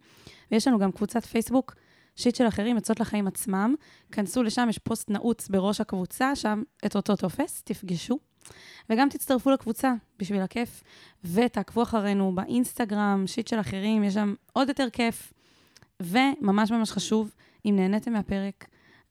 [0.51, 1.75] ויש לנו גם קבוצת פייסבוק,
[2.19, 3.75] שיט של אחרים, עצות לחיים עצמם.
[4.11, 8.19] כנסו לשם, יש פוסט נעוץ בראש הקבוצה, שם את אותו טופס, תפגשו.
[8.89, 10.83] וגם תצטרפו לקבוצה, בשביל הכיף,
[11.23, 15.33] ותעקבו אחרינו באינסטגרם, שיט של אחרים, יש שם עוד יותר כיף.
[15.99, 17.31] וממש ממש חשוב,
[17.65, 18.65] אם נהניתם מהפרק,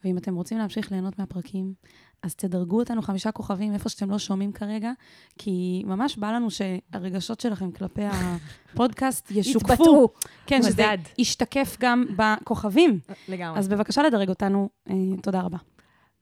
[0.04, 1.74] ואם אתם רוצים להמשיך ליהנות מהפרקים,
[2.22, 4.92] אז תדרגו אותנו חמישה כוכבים איפה שאתם לא שומעים כרגע,
[5.38, 9.72] כי ממש בא לנו שהרגשות שלכם כלפי הפודקאסט ישוקפו.
[9.72, 10.08] התבטאו.
[10.46, 10.98] כן, שזה מדד.
[11.18, 13.00] ישתקף גם בכוכבים.
[13.28, 13.58] לגמרי.
[13.58, 15.58] אז בבקשה לדרג אותנו, אה, תודה רבה.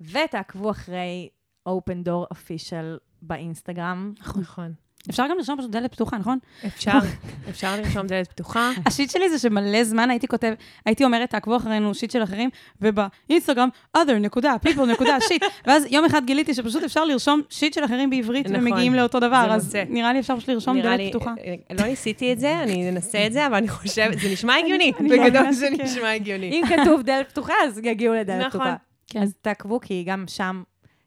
[0.01, 1.29] ותעקבו אחרי
[1.69, 4.13] open door official באינסטגרם.
[4.21, 4.73] נכון.
[5.11, 6.39] אפשר גם לרשום פשוט דלת פתוחה, נכון?
[6.67, 6.99] אפשר,
[7.51, 8.71] אפשר לרשום דלת פתוחה.
[8.87, 10.53] השיט שלי זה שמלא זמן הייתי כותב,
[10.87, 12.51] הייתי אומרת, תעקבו אחרינו שיט של אחרים,
[12.81, 15.43] ובאינסטגרם, other נקודה, people נקודה, שיט.
[15.67, 18.61] ואז יום אחד גיליתי שפשוט אפשר לרשום שיט של אחרים בעברית, נכון.
[18.69, 19.85] ומגיעים לאותו דבר, אז מוצא.
[19.89, 21.35] נראה לי אפשר פשוט לרשום דלת לי- פתוחה.
[21.45, 24.93] אה, לא ניסיתי את זה, אני אנסה את זה, אבל אני חושבת, זה נשמע הגיוני.
[25.11, 25.69] בגדול זה.
[25.71, 26.51] נשמע הגיוני.
[26.51, 28.61] אם כתוב דלת פתוחה, אז יגיעו לדלת נכון.
[28.61, 28.77] פתוחה.
[29.11, 29.23] כן.
[29.23, 30.63] אז תעקבו, כי גם שם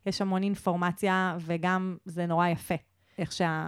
[0.06, 2.76] יש המון אינפורמציה, וגם זה נורא יפה,
[3.20, 3.67] איך שה-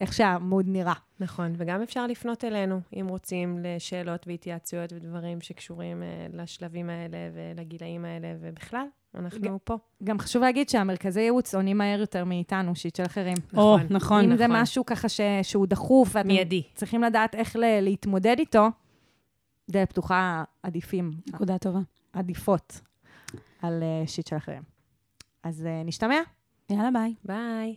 [0.00, 0.92] איך שהעמוד נראה.
[1.20, 8.04] נכון, וגם אפשר לפנות אלינו, אם רוצים, לשאלות והתייעצויות ודברים שקשורים אה, לשלבים האלה ולגילאים
[8.04, 9.76] האלה, ובכלל, אנחנו פה.
[10.04, 13.36] גם חשוב להגיד שהמרכזי ייעוץ עונים מהר יותר מאיתנו, שיט של אחרים.
[13.56, 13.86] או, נכון.
[13.96, 14.24] נכון.
[14.30, 14.60] אם זה נכון.
[14.62, 16.62] משהו ככה ש- שהוא דחוף, ואתם מיידי.
[16.74, 18.66] צריכים לדעת איך ל- להתמודד איתו,
[19.70, 21.80] דלת פתוחה עדיפים, נקודה טובה.
[22.12, 22.80] עדיפות
[23.62, 24.62] על אה, שיט של אחרים.
[25.42, 26.16] אז אה, נשתמע.
[26.70, 27.14] יאללה, ביי.
[27.24, 27.76] ביי.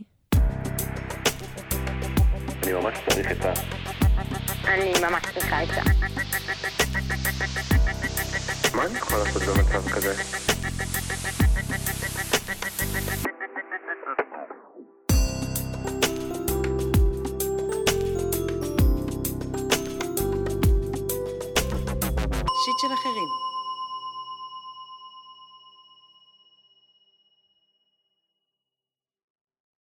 [2.70, 3.54] אני ממש צריך עצה.
[4.68, 5.82] אני ממש צריכה עצה.
[8.76, 10.14] מה אני יכול לעשות במצב כזה?